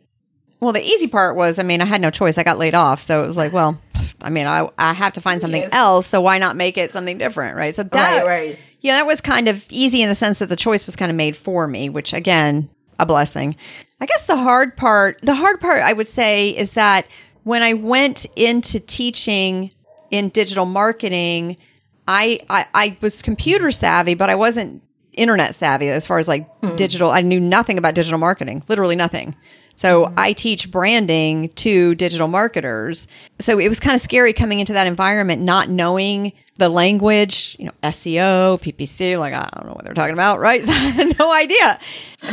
well, 0.61 0.71
the 0.71 0.81
easy 0.83 1.07
part 1.07 1.35
was 1.35 1.59
I 1.59 1.63
mean, 1.63 1.81
I 1.81 1.85
had 1.85 2.01
no 2.01 2.11
choice. 2.11 2.37
I 2.37 2.43
got 2.43 2.57
laid 2.57 2.75
off, 2.75 3.01
so 3.01 3.23
it 3.23 3.25
was 3.25 3.37
like, 3.37 3.51
well, 3.51 3.79
I 4.21 4.29
mean, 4.29 4.47
I 4.47 4.69
I 4.77 4.93
have 4.93 5.13
to 5.13 5.21
find 5.21 5.41
something 5.41 5.61
Yes. 5.61 5.73
else, 5.73 6.07
so 6.07 6.21
why 6.21 6.37
not 6.37 6.55
make 6.55 6.77
it 6.77 6.91
something 6.91 7.17
different, 7.17 7.57
right? 7.57 7.75
So 7.75 7.83
that 7.83 8.23
Right, 8.23 8.25
right. 8.27 8.59
Yeah, 8.85 8.97
that 8.97 9.07
was 9.07 9.19
kind 9.19 9.47
of 9.47 9.65
easy 9.71 10.03
in 10.03 10.09
the 10.09 10.13
sense 10.13 10.37
that 10.37 10.47
the 10.47 10.55
choice 10.55 10.85
was 10.85 10.95
kind 10.95 11.09
of 11.09 11.15
made 11.15 11.35
for 11.35 11.67
me, 11.67 11.89
which 11.89 12.13
again, 12.13 12.69
a 12.99 13.05
blessing. 13.07 13.55
I 13.99 14.05
guess 14.05 14.27
the 14.27 14.37
hard 14.37 14.77
part, 14.77 15.19
the 15.23 15.33
hard 15.33 15.59
part 15.59 15.81
I 15.81 15.91
would 15.91 16.07
say 16.07 16.49
is 16.49 16.73
that 16.73 17.07
when 17.41 17.63
I 17.63 17.73
went 17.73 18.27
into 18.35 18.79
teaching 18.79 19.71
in 20.11 20.29
digital 20.29 20.67
marketing, 20.67 21.57
I, 22.07 22.41
I, 22.47 22.67
I 22.75 22.97
was 23.01 23.23
computer 23.23 23.71
savvy, 23.71 24.13
but 24.13 24.29
I 24.29 24.35
wasn't 24.35 24.83
internet 25.13 25.55
savvy 25.55 25.89
as 25.89 26.05
far 26.05 26.19
as 26.19 26.27
like 26.27 26.47
hmm. 26.59 26.75
digital. 26.75 27.09
I 27.09 27.21
knew 27.21 27.39
nothing 27.39 27.79
about 27.79 27.95
digital 27.95 28.19
marketing, 28.19 28.63
literally 28.67 28.95
nothing. 28.95 29.35
So 29.73 30.05
hmm. 30.05 30.13
I 30.15 30.33
teach 30.33 30.69
branding 30.69 31.49
to 31.53 31.95
digital 31.95 32.27
marketers. 32.27 33.07
So 33.39 33.57
it 33.57 33.67
was 33.67 33.79
kind 33.79 33.95
of 33.95 34.01
scary 34.01 34.31
coming 34.31 34.59
into 34.59 34.73
that 34.73 34.85
environment, 34.85 35.41
not 35.41 35.71
knowing 35.71 36.33
the 36.57 36.69
language, 36.69 37.55
you 37.59 37.65
know, 37.65 37.71
SEO, 37.83 38.59
PPC, 38.61 39.19
like 39.19 39.33
I 39.33 39.49
don't 39.55 39.67
know 39.67 39.73
what 39.73 39.83
they're 39.83 39.93
talking 39.93 40.13
about, 40.13 40.39
right? 40.39 40.65
So 40.65 40.71
I 40.71 40.75
had 40.75 41.19
no 41.19 41.31
idea. 41.31 41.79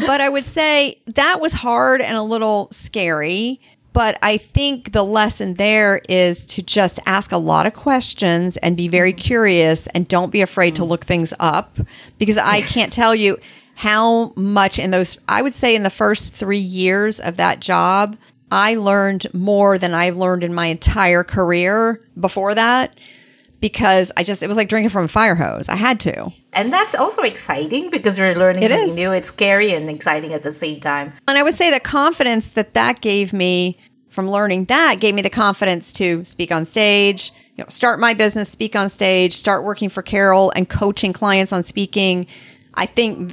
But 0.07 0.21
I 0.21 0.29
would 0.29 0.45
say 0.45 1.01
that 1.07 1.41
was 1.41 1.53
hard 1.53 2.01
and 2.01 2.17
a 2.17 2.23
little 2.23 2.69
scary. 2.71 3.61
But 3.93 4.19
I 4.23 4.39
think 4.39 4.93
the 4.93 5.03
lesson 5.03 5.55
there 5.55 6.01
is 6.09 6.47
to 6.47 6.63
just 6.63 6.99
ask 7.05 7.31
a 7.31 7.37
lot 7.37 7.67
of 7.67 7.75
questions 7.75 8.57
and 8.59 8.77
be 8.77 8.89
very 8.89 9.13
mm-hmm. 9.13 9.19
curious 9.19 9.87
and 9.89 10.09
don't 10.09 10.31
be 10.31 10.41
afraid 10.41 10.77
to 10.77 10.83
mm-hmm. 10.83 10.91
look 10.91 11.05
things 11.05 11.35
up 11.39 11.79
because 12.19 12.39
I 12.39 12.63
can't 12.63 12.93
tell 12.93 13.15
you 13.15 13.39
how 13.75 14.33
much 14.37 14.79
in 14.79 14.93
those, 14.93 15.19
I 15.29 15.43
would 15.43 15.55
say 15.55 15.75
in 15.75 15.83
the 15.83 15.91
first 15.91 16.35
three 16.35 16.59
years 16.59 17.21
of 17.21 17.37
that 17.37 17.61
job, 17.61 18.17
I 18.51 18.77
learned 18.77 19.33
more 19.35 19.79
than 19.79 19.95
I've 19.95 20.17
learned 20.17 20.45
in 20.45 20.55
my 20.55 20.67
entire 20.67 21.25
career 21.25 22.01
before 22.19 22.55
that 22.55 22.99
because 23.62 24.12
I 24.18 24.25
just, 24.25 24.42
it 24.42 24.48
was 24.48 24.59
like 24.59 24.68
drinking 24.68 24.90
from 24.90 25.05
a 25.05 25.09
fire 25.09 25.35
hose. 25.37 25.70
I 25.70 25.77
had 25.77 25.98
to. 26.01 26.31
And 26.53 26.70
that's 26.70 26.94
also 26.94 27.22
exciting 27.22 27.88
because 27.88 28.18
we're 28.18 28.35
learning 28.35 28.64
It 28.64 28.70
something 28.70 28.88
is. 28.88 28.96
new. 28.96 29.12
It's 29.12 29.29
scary 29.29 29.72
and 29.72 29.88
exciting 29.88 30.35
at 30.35 30.42
the 30.42 30.53
same 30.53 30.81
time. 30.81 31.14
And 31.27 31.38
I 31.38 31.42
would 31.42 31.55
say 31.55 31.70
the 31.70 31.81
confidence 31.81 32.48
that 32.48 32.75
that 32.75 33.01
gave 33.01 33.33
me 33.33 33.79
from 34.11 34.29
learning 34.29 34.66
that 34.66 35.01
gave 35.01 35.14
me 35.14 35.22
the 35.22 35.31
confidence 35.31 35.90
to 35.94 36.22
speak 36.25 36.53
on 36.53 36.66
stage, 36.66 37.33
you 37.57 37.64
know, 37.64 37.68
start 37.70 37.98
my 37.98 38.12
business, 38.12 38.51
speak 38.51 38.77
on 38.77 38.90
stage, 38.90 39.33
start 39.33 39.64
working 39.64 39.88
for 39.88 40.03
Carol 40.03 40.53
and 40.55 40.68
coaching 40.68 41.14
clients 41.14 41.53
on 41.53 41.62
speaking. 41.62 42.27
I 42.75 42.85
think 42.85 43.33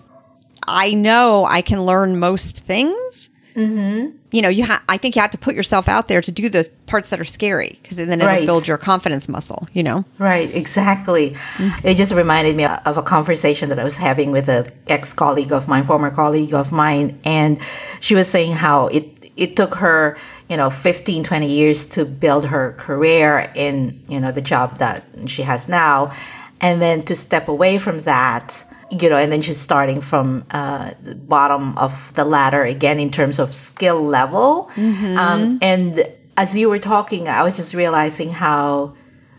I 0.67 0.93
know 0.93 1.45
I 1.45 1.61
can 1.63 1.81
learn 1.83 2.19
most 2.19 2.59
things. 2.61 3.29
Mm-hmm. 3.55 4.15
You 4.31 4.41
know, 4.43 4.49
you 4.49 4.65
ha- 4.65 4.83
I 4.87 4.97
think 4.97 5.15
you 5.15 5.21
have 5.21 5.31
to 5.31 5.37
put 5.39 5.55
yourself 5.55 5.87
out 5.89 6.07
there 6.07 6.21
to 6.21 6.31
do 6.31 6.49
the 6.49 6.69
parts 6.85 7.09
that 7.09 7.19
are 7.19 7.25
scary 7.25 7.79
because 7.81 7.97
then 7.97 8.11
it'll 8.11 8.27
Right. 8.27 8.45
build 8.45 8.67
your 8.67 8.77
confidence 8.77 9.27
muscle. 9.27 9.67
You 9.73 9.81
know, 9.83 10.05
Right, 10.19 10.53
exactly. 10.53 11.31
Mm-hmm. 11.57 11.87
It 11.87 11.97
just 11.97 12.13
reminded 12.13 12.55
me 12.55 12.65
of 12.65 12.97
a 12.97 13.01
conversation 13.01 13.69
that 13.69 13.79
I 13.79 13.83
was 13.83 13.97
having 13.97 14.31
with 14.31 14.47
an 14.47 14.65
ex 14.87 15.13
colleague 15.13 15.51
of 15.51 15.67
mine, 15.67 15.85
former 15.85 16.11
colleague 16.11 16.53
of 16.53 16.71
mine, 16.71 17.17
and 17.23 17.59
she 17.99 18.13
was 18.15 18.27
saying 18.27 18.53
how 18.53 18.87
it 18.87 19.05
it 19.37 19.55
took 19.55 19.75
her, 19.75 20.17
you 20.49 20.57
know, 20.57 20.69
15, 20.69 21.23
20 21.23 21.47
years 21.49 21.85
to 21.85 22.03
build 22.03 22.45
her 22.47 22.73
career 22.77 23.49
in, 23.55 24.01
you 24.09 24.19
know, 24.19 24.33
the 24.33 24.41
job 24.41 24.77
that 24.79 25.05
she 25.27 25.43
has 25.43 25.69
now, 25.69 26.11
and 26.59 26.81
then 26.81 27.03
to 27.03 27.15
step 27.15 27.47
away 27.47 27.77
from 27.77 28.01
that, 28.01 28.65
you 28.91 29.09
know, 29.09 29.17
and 29.17 29.31
then 29.31 29.41
she's 29.41 29.59
starting 29.59 30.01
from 30.01 30.45
uh, 30.51 30.91
the 31.01 31.15
bottom 31.15 31.77
of 31.77 32.13
the 32.15 32.25
ladder 32.25 32.63
again 32.63 32.99
in 32.99 33.11
terms 33.11 33.39
of 33.39 33.53
skill 33.53 34.01
level. 34.03 34.69
Um, 34.77 35.59
and 35.61 36.07
as 36.37 36.55
you 36.57 36.69
were 36.69 36.79
talking, 36.79 37.27
I 37.27 37.43
was 37.43 37.55
just 37.55 37.73
realizing 37.73 38.31
how 38.31 38.95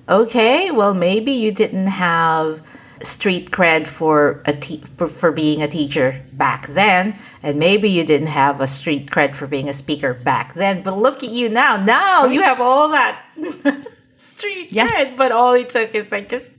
okay, 0.09 0.71
well, 0.73 0.93
maybe 0.95 1.31
you 1.33 1.53
didn't 1.53 1.87
have 1.87 2.61
street 3.03 3.51
cred 3.51 3.87
for 3.87 4.43
a 4.45 4.53
te- 4.53 4.83
for, 4.99 5.07
for 5.07 5.33
being 5.33 5.63
a 5.63 5.69
teacher 5.69 6.21
back 6.33 6.67
then, 6.69 7.17
and 7.43 7.59
maybe 7.59 7.89
you 7.89 8.05
didn't 8.05 8.27
have 8.29 8.61
a 8.61 8.67
street 8.67 9.07
cred 9.11 9.35
for 9.35 9.47
being 9.47 9.69
a 9.69 9.73
speaker 9.75 10.13
back 10.15 10.55
then. 10.55 10.83
But 10.83 10.99
look 10.99 11.23
at 11.23 11.31
you 11.31 11.49
now. 11.49 11.77
Now 11.77 12.27
you 12.27 12.43
have 12.43 12.61
all 12.61 12.89
that 12.91 13.21
street 14.17 14.73
Yes. 14.73 14.91
cred, 14.93 15.17
but 15.17 15.33
all 15.33 15.55
it 15.55 15.69
took 15.71 15.95
is 15.95 16.11
like 16.11 16.29
just 16.29 16.53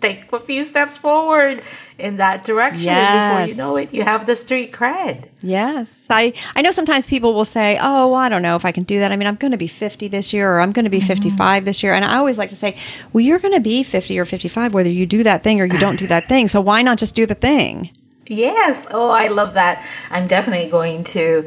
take 0.00 0.32
a 0.32 0.40
few 0.40 0.64
steps 0.64 0.96
forward 0.96 1.62
in 1.98 2.18
that 2.18 2.44
direction, 2.44 2.90
and 2.90 3.48
before 3.48 3.48
you 3.48 3.56
know 3.56 3.76
it, 3.76 3.94
you 3.94 4.02
have 4.02 4.26
the 4.26 4.36
street 4.36 4.72
cred. 4.72 5.28
Yes. 5.40 6.06
I, 6.10 6.32
I 6.56 6.62
know 6.62 6.70
sometimes 6.70 7.06
people 7.06 7.34
will 7.34 7.44
say, 7.44 7.78
oh, 7.80 8.14
I 8.14 8.28
don't 8.28 8.42
know 8.42 8.56
if 8.56 8.64
I 8.64 8.72
can 8.72 8.84
do 8.84 8.98
that. 8.98 9.12
I 9.12 9.16
mean, 9.16 9.26
I'm 9.26 9.36
going 9.36 9.52
to 9.52 9.58
be 9.58 9.66
50 9.66 10.08
this 10.08 10.32
year 10.32 10.50
or 10.50 10.60
I'm 10.60 10.72
going 10.72 10.84
to 10.84 10.90
be 10.90 10.98
mm-hmm. 10.98 11.06
55 11.06 11.64
this 11.64 11.82
year. 11.82 11.92
And 11.92 12.04
I 12.04 12.16
always 12.16 12.38
like 12.38 12.50
to 12.50 12.56
say, 12.56 12.76
well, 13.12 13.20
you're 13.20 13.38
going 13.38 13.54
to 13.54 13.60
be 13.60 13.82
50 13.82 14.18
or 14.18 14.24
55 14.24 14.72
whether 14.72 14.88
you 14.90 15.06
do 15.06 15.22
that 15.22 15.42
thing 15.42 15.60
or 15.60 15.66
you 15.66 15.78
don't 15.78 15.98
do 15.98 16.06
that 16.06 16.24
thing. 16.24 16.48
So 16.48 16.60
why 16.60 16.82
not 16.82 16.98
just 16.98 17.14
do 17.14 17.26
the 17.26 17.34
thing? 17.34 17.90
Yes. 18.26 18.86
Oh, 18.90 19.10
I 19.10 19.28
love 19.28 19.52
that. 19.52 19.86
I'm 20.10 20.26
definitely 20.26 20.70
going 20.70 21.04
to 21.04 21.46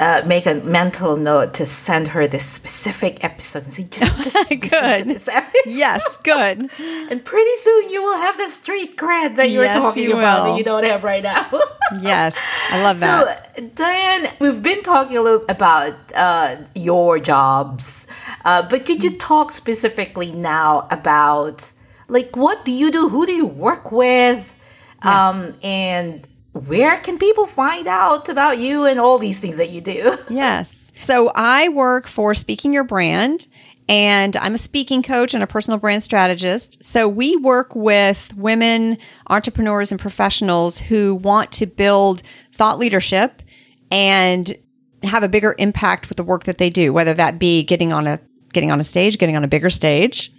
uh, 0.00 0.22
make 0.26 0.46
a 0.46 0.54
mental 0.54 1.16
note 1.16 1.52
to 1.54 1.66
send 1.66 2.08
her 2.08 2.26
this 2.26 2.44
specific 2.44 3.22
episode 3.22 3.64
and 3.64 3.72
say, 3.72 3.84
just, 3.84 4.22
just 4.24 4.48
Good. 4.48 5.06
this 5.06 5.28
episode. 5.28 5.62
Yes, 5.66 6.16
good. 6.24 6.70
And 7.10 7.24
pretty 7.24 7.56
soon 7.62 7.90
you 7.90 8.02
will 8.02 8.16
have 8.16 8.36
the 8.36 8.48
street 8.48 8.96
cred 8.96 9.36
that 9.36 9.50
you 9.50 9.58
were 9.58 9.64
Yes, 9.64 9.82
talking 9.82 10.04
you 10.04 10.12
about 10.16 10.44
will. 10.44 10.52
that 10.52 10.58
you 10.58 10.64
don't 10.64 10.84
have 10.84 11.04
right 11.04 11.22
now. 11.22 11.48
Yes, 12.00 12.36
I 12.70 12.82
love 12.84 13.00
that. 13.00 13.56
So, 13.58 13.66
Diane, 13.74 14.32
we've 14.38 14.62
been 14.62 14.80
talking 14.84 15.16
a 15.16 15.22
little 15.22 15.44
about 15.48 15.94
uh, 16.14 16.56
your 16.76 17.18
jobs, 17.18 18.06
uh, 18.44 18.62
but 18.68 18.86
could 18.86 19.02
you 19.02 19.18
talk 19.18 19.50
specifically 19.50 20.30
now 20.30 20.86
about 20.92 21.72
like 22.06 22.36
what 22.36 22.64
do 22.64 22.70
you 22.70 22.92
do? 22.92 23.08
Who 23.08 23.26
do 23.26 23.32
you 23.32 23.44
work 23.46 23.90
with? 23.90 24.46
Um, 25.02 25.54
and 25.64 26.24
where 26.52 26.98
can 26.98 27.18
people 27.18 27.46
find 27.46 27.86
out 27.86 28.28
about 28.28 28.58
you 28.58 28.84
and 28.84 28.98
all 28.98 29.18
these 29.18 29.38
things 29.38 29.56
that 29.56 29.70
you 29.70 29.80
do? 29.80 30.18
Yes. 30.30 30.92
So 31.02 31.30
I 31.34 31.68
work 31.68 32.06
for 32.06 32.34
Speaking 32.34 32.72
Your 32.72 32.84
Brand 32.84 33.46
and 33.88 34.36
I'm 34.36 34.54
a 34.54 34.58
speaking 34.58 35.02
coach 35.02 35.34
and 35.34 35.42
a 35.42 35.46
personal 35.46 35.78
brand 35.78 36.02
strategist. 36.02 36.82
So 36.84 37.08
we 37.08 37.36
work 37.36 37.74
with 37.74 38.32
women 38.36 38.98
entrepreneurs 39.28 39.90
and 39.90 40.00
professionals 40.00 40.78
who 40.78 41.16
want 41.16 41.52
to 41.52 41.66
build 41.66 42.22
thought 42.52 42.78
leadership 42.78 43.42
and 43.90 44.56
have 45.02 45.22
a 45.22 45.28
bigger 45.28 45.54
impact 45.58 46.08
with 46.08 46.16
the 46.16 46.22
work 46.22 46.44
that 46.44 46.58
they 46.58 46.70
do, 46.70 46.92
whether 46.92 47.14
that 47.14 47.38
be 47.38 47.64
getting 47.64 47.92
on 47.92 48.06
a 48.06 48.20
getting 48.52 48.70
on 48.70 48.80
a 48.80 48.84
stage, 48.84 49.18
getting 49.18 49.36
on 49.36 49.44
a 49.44 49.48
bigger 49.48 49.70
stage, 49.70 50.32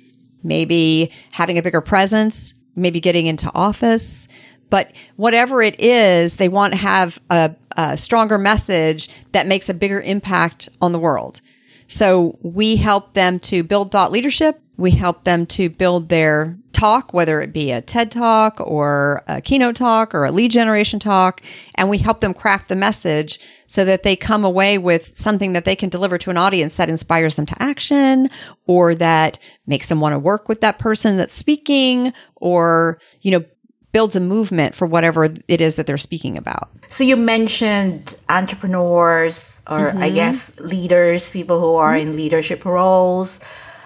maybe 0.44 1.12
having 1.32 1.58
a 1.58 1.62
bigger 1.62 1.82
presence, 1.82 2.54
maybe 2.76 3.00
getting 3.00 3.28
into 3.28 3.52
office. 3.54 4.28
But 4.72 4.94
whatever 5.18 5.62
it 5.62 5.80
is, 5.80 6.38
they 6.38 6.50
want 6.50 6.74
to 6.74 6.80
have 6.80 7.22
a, 7.30 7.56
a 7.78 7.96
stronger 7.98 8.40
message 8.40 9.10
that 9.34 9.46
makes 9.46 9.70
a 9.70 9.76
bigger 9.76 10.02
impact 10.02 10.70
on 10.82 10.94
the 10.94 11.00
world. 11.00 11.42
So 11.86 12.40
we 12.42 12.78
help 12.78 13.14
them 13.14 13.40
to 13.42 13.64
build 13.64 13.92
thought 13.92 14.14
leadership. 14.14 14.60
We 14.78 14.92
help 14.92 15.26
them 15.26 15.46
to 15.48 15.70
build 15.70 16.08
their 16.10 16.58
talk, 16.72 17.14
whether 17.14 17.42
it 17.42 17.52
be 17.52 17.72
a 17.72 17.82
TED 17.82 18.12
talk 18.12 18.60
or 18.62 19.22
a 19.28 19.42
keynote 19.42 19.76
talk 19.76 20.16
or 20.16 20.24
a 20.24 20.32
lead 20.32 20.52
generation 20.52 21.00
talk. 21.00 21.42
And 21.76 21.90
we 21.90 21.98
help 21.98 22.22
them 22.22 22.34
craft 22.34 22.70
the 22.70 22.76
message 22.78 23.40
so 23.68 23.84
that 23.84 24.04
they 24.04 24.16
come 24.16 24.46
away 24.46 24.78
with 24.78 25.16
something 25.18 25.52
that 25.52 25.66
they 25.66 25.76
can 25.76 25.90
deliver 25.90 26.18
to 26.20 26.30
an 26.30 26.38
audience 26.38 26.78
that 26.78 26.90
inspires 26.90 27.36
them 27.36 27.46
to 27.46 27.62
action 27.62 28.30
or 28.68 28.96
that 28.96 29.38
makes 29.68 29.88
them 29.88 30.00
want 30.00 30.14
to 30.14 30.20
work 30.20 30.48
with 30.48 30.62
that 30.62 30.80
person 30.80 31.18
that's 31.18 31.36
speaking 31.36 32.14
or, 32.38 33.00
you 33.20 33.32
know, 33.32 33.44
builds 33.92 34.16
a 34.16 34.20
movement 34.20 34.76
for 34.76 34.86
whatever 34.86 35.34
it 35.48 35.62
is 35.62 35.76
that 35.76 35.86
they're 35.86 35.98
speaking 35.98 36.38
about. 36.38 36.70
So 36.90 37.04
you 37.04 37.18
mentioned 37.18 38.16
entrepreneurs 38.30 39.62
or 39.68 39.80
mm-hmm. 39.80 40.04
I 40.04 40.10
guess 40.10 40.60
leaders, 40.60 41.32
people 41.32 41.60
who 41.60 41.76
are 41.76 41.94
mm-hmm. 41.94 42.10
in 42.10 42.16
leadership 42.16 42.66
roles. 42.66 43.40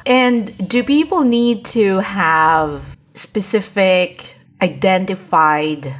And 0.05 0.69
do 0.69 0.83
people 0.83 1.23
need 1.23 1.65
to 1.65 1.99
have 1.99 2.97
specific 3.13 4.37
identified 4.61 5.93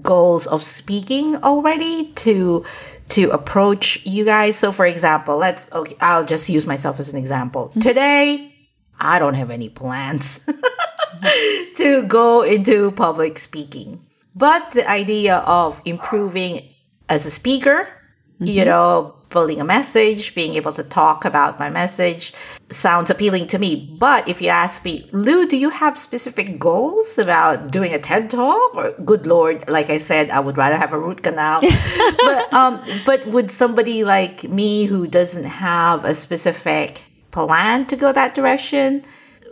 goals 0.00 0.46
of 0.46 0.62
speaking 0.62 1.36
already 1.36 2.12
to 2.12 2.64
to 3.10 3.30
approach 3.30 4.04
you 4.06 4.24
guys? 4.24 4.56
So 4.56 4.72
for 4.72 4.86
example, 4.86 5.36
let's 5.36 5.70
okay, 5.72 5.96
I'll 6.00 6.24
just 6.24 6.48
use 6.48 6.66
myself 6.66 6.98
as 6.98 7.10
an 7.10 7.18
example. 7.18 7.68
Mm-hmm. 7.68 7.80
Today, 7.80 8.54
I 8.98 9.18
don't 9.18 9.34
have 9.34 9.50
any 9.50 9.68
plans. 9.68 10.40
to 11.76 12.02
go 12.04 12.42
into 12.42 12.90
public 12.92 13.38
speaking. 13.38 14.04
But 14.34 14.70
the 14.72 14.88
idea 14.88 15.38
of 15.38 15.80
improving 15.84 16.68
as 17.08 17.26
a 17.26 17.30
speaker, 17.30 17.88
mm-hmm. 18.34 18.46
you 18.46 18.64
know, 18.64 19.14
building 19.32 19.60
a 19.60 19.64
message, 19.64 20.34
being 20.34 20.54
able 20.54 20.72
to 20.72 20.84
talk 20.84 21.24
about 21.24 21.58
my 21.58 21.70
message 21.70 22.32
sounds 22.70 23.10
appealing 23.10 23.46
to 23.48 23.58
me. 23.58 23.96
But 23.98 24.28
if 24.28 24.40
you 24.40 24.48
ask 24.48 24.84
me, 24.84 25.08
Lou, 25.12 25.46
do 25.46 25.56
you 25.56 25.70
have 25.70 25.98
specific 25.98 26.58
goals 26.58 27.18
about 27.18 27.70
doing 27.70 27.92
a 27.94 27.98
TED 27.98 28.30
talk? 28.30 28.74
Or 28.74 28.92
good 29.04 29.26
Lord, 29.26 29.68
like 29.68 29.90
I 29.90 29.96
said, 29.96 30.30
I 30.30 30.40
would 30.40 30.56
rather 30.56 30.76
have 30.76 30.92
a 30.92 30.98
root 30.98 31.22
canal. 31.22 31.60
but 32.18 32.52
um, 32.52 32.82
but 33.04 33.26
would 33.26 33.50
somebody 33.50 34.04
like 34.04 34.44
me 34.44 34.84
who 34.84 35.06
doesn't 35.06 35.44
have 35.44 36.04
a 36.04 36.14
specific 36.14 37.04
plan 37.30 37.86
to 37.86 37.96
go 37.96 38.12
that 38.12 38.34
direction? 38.34 39.02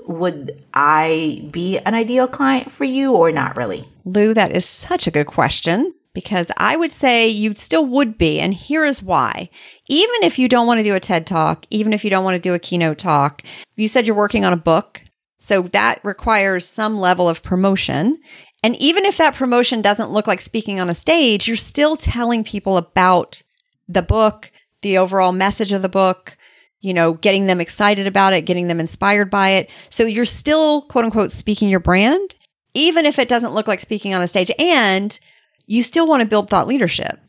Would 0.07 0.63
I 0.75 1.47
be 1.51 1.79
an 1.79 1.95
ideal 1.95 2.29
client 2.29 2.71
for 2.71 2.85
you 2.85 3.15
or 3.15 3.33
not 3.33 3.57
really? 3.57 3.89
Lou, 4.05 4.35
that 4.35 4.53
is 4.53 4.65
such 4.65 5.07
a 5.07 5.11
good 5.11 5.27
question 5.27 5.95
because 6.13 6.51
I 6.57 6.77
would 6.77 6.93
say 6.93 7.29
you 7.29 7.55
still 7.55 7.87
would 7.87 8.19
be. 8.19 8.41
And 8.41 8.53
here 8.53 8.85
is 8.85 9.03
why. 9.03 9.49
Even 9.89 10.17
if 10.23 10.39
you 10.39 10.49
don't 10.49 10.67
want 10.67 10.79
to 10.79 10.85
do 10.85 10.95
a 10.95 11.01
TED 11.01 11.27
talk, 11.27 11.67
even 11.71 11.93
if 11.93 12.05
you 12.05 12.11
don't 12.11 12.25
want 12.25 12.35
to 12.35 12.41
do 12.41 12.55
a 12.55 12.59
keynote 12.59 12.99
talk, 12.99 13.43
you 13.77 13.89
said 13.89 14.07
you're 14.07 14.17
working 14.17 14.45
on 14.45 14.53
a 14.53 14.57
book. 14.57 15.03
So 15.39 15.63
that 15.63 16.05
requires 16.05 16.67
some 16.67 16.99
level 16.99 17.29
of 17.29 17.43
promotion. 17.43 18.21
And 18.63 18.77
even 18.77 19.05
if 19.05 19.17
that 19.17 19.35
promotion 19.35 19.81
doesn't 19.81 20.11
look 20.11 20.27
like 20.27 20.41
speaking 20.41 20.81
on 20.81 20.91
a 20.91 20.95
stage, 20.95 21.49
you're 21.49 21.57
still 21.57 21.97
telling 21.97 22.45
people 22.45 22.77
about 22.77 23.43
the 23.89 24.03
book, 24.03 24.53
the 24.83 24.99
overall 24.99 25.33
message 25.33 25.73
of 25.73 25.83
the 25.83 25.89
book, 25.89 26.37
you 26.81 26.95
know, 26.95 27.14
getting 27.14 27.47
them 27.47 27.61
excited 27.61 28.07
about 28.07 28.33
it, 28.33 28.47
getting 28.47 28.69
them 28.69 28.81
inspired 28.81 29.31
by 29.31 29.51
it. 29.51 29.71
So 29.90 30.05
you're 30.05 30.25
still 30.25 30.83
quote 30.83 31.05
unquote 31.05 31.31
speaking 31.31 31.69
your 31.69 31.81
brand, 31.81 32.35
even 32.75 33.07
if 33.07 33.19
it 33.19 33.29
doesn't 33.29 33.55
look 33.55 33.69
like 33.69 33.81
speaking 33.81 34.14
on 34.14 34.23
a 34.23 34.27
stage 34.27 34.51
and 34.59 35.19
you 35.66 35.83
still 35.83 36.07
want 36.07 36.23
to 36.23 36.29
build 36.29 36.49
thought 36.51 36.66
leadership. 36.66 37.21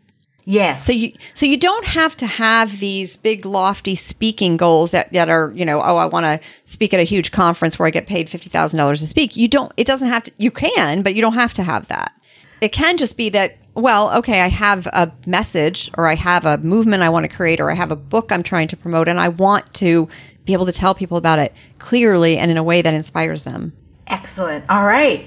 Yes. 0.45 0.85
So 0.85 0.91
you 0.91 1.13
so 1.33 1.45
you 1.45 1.57
don't 1.57 1.85
have 1.85 2.17
to 2.17 2.25
have 2.25 2.79
these 2.79 3.15
big 3.15 3.45
lofty 3.45 3.95
speaking 3.95 4.57
goals 4.57 4.91
that, 4.91 5.13
that 5.13 5.29
are, 5.29 5.53
you 5.55 5.65
know, 5.65 5.79
oh, 5.79 5.97
I 5.97 6.05
want 6.05 6.25
to 6.25 6.39
speak 6.65 6.93
at 6.93 6.99
a 6.99 7.03
huge 7.03 7.31
conference 7.31 7.77
where 7.77 7.87
I 7.87 7.91
get 7.91 8.07
paid 8.07 8.27
$50,000 8.27 8.99
to 8.99 9.07
speak. 9.07 9.35
You 9.35 9.47
don't 9.47 9.71
it 9.77 9.85
doesn't 9.85 10.07
have 10.07 10.23
to 10.23 10.31
you 10.37 10.49
can, 10.49 11.03
but 11.03 11.13
you 11.13 11.21
don't 11.21 11.33
have 11.33 11.53
to 11.53 11.63
have 11.63 11.87
that. 11.89 12.13
It 12.61 12.71
can 12.71 12.97
just 12.97 13.17
be 13.17 13.29
that 13.29 13.57
well, 13.73 14.17
okay, 14.17 14.41
I 14.41 14.49
have 14.49 14.85
a 14.87 15.11
message 15.25 15.89
or 15.97 16.07
I 16.07 16.15
have 16.15 16.45
a 16.45 16.57
movement 16.57 17.03
I 17.03 17.09
want 17.09 17.23
to 17.29 17.35
create 17.35 17.59
or 17.59 17.71
I 17.71 17.75
have 17.75 17.91
a 17.91 17.95
book 17.95 18.31
I'm 18.31 18.43
trying 18.43 18.67
to 18.69 18.77
promote 18.77 19.07
and 19.07 19.19
I 19.19 19.29
want 19.29 19.73
to 19.75 20.09
be 20.43 20.53
able 20.53 20.65
to 20.65 20.71
tell 20.71 20.93
people 20.93 21.17
about 21.17 21.39
it 21.39 21.53
clearly 21.79 22.37
and 22.37 22.51
in 22.51 22.57
a 22.57 22.63
way 22.63 22.81
that 22.81 22.93
inspires 22.93 23.43
them. 23.43 23.73
Excellent. 24.07 24.65
All 24.69 24.85
right. 24.85 25.25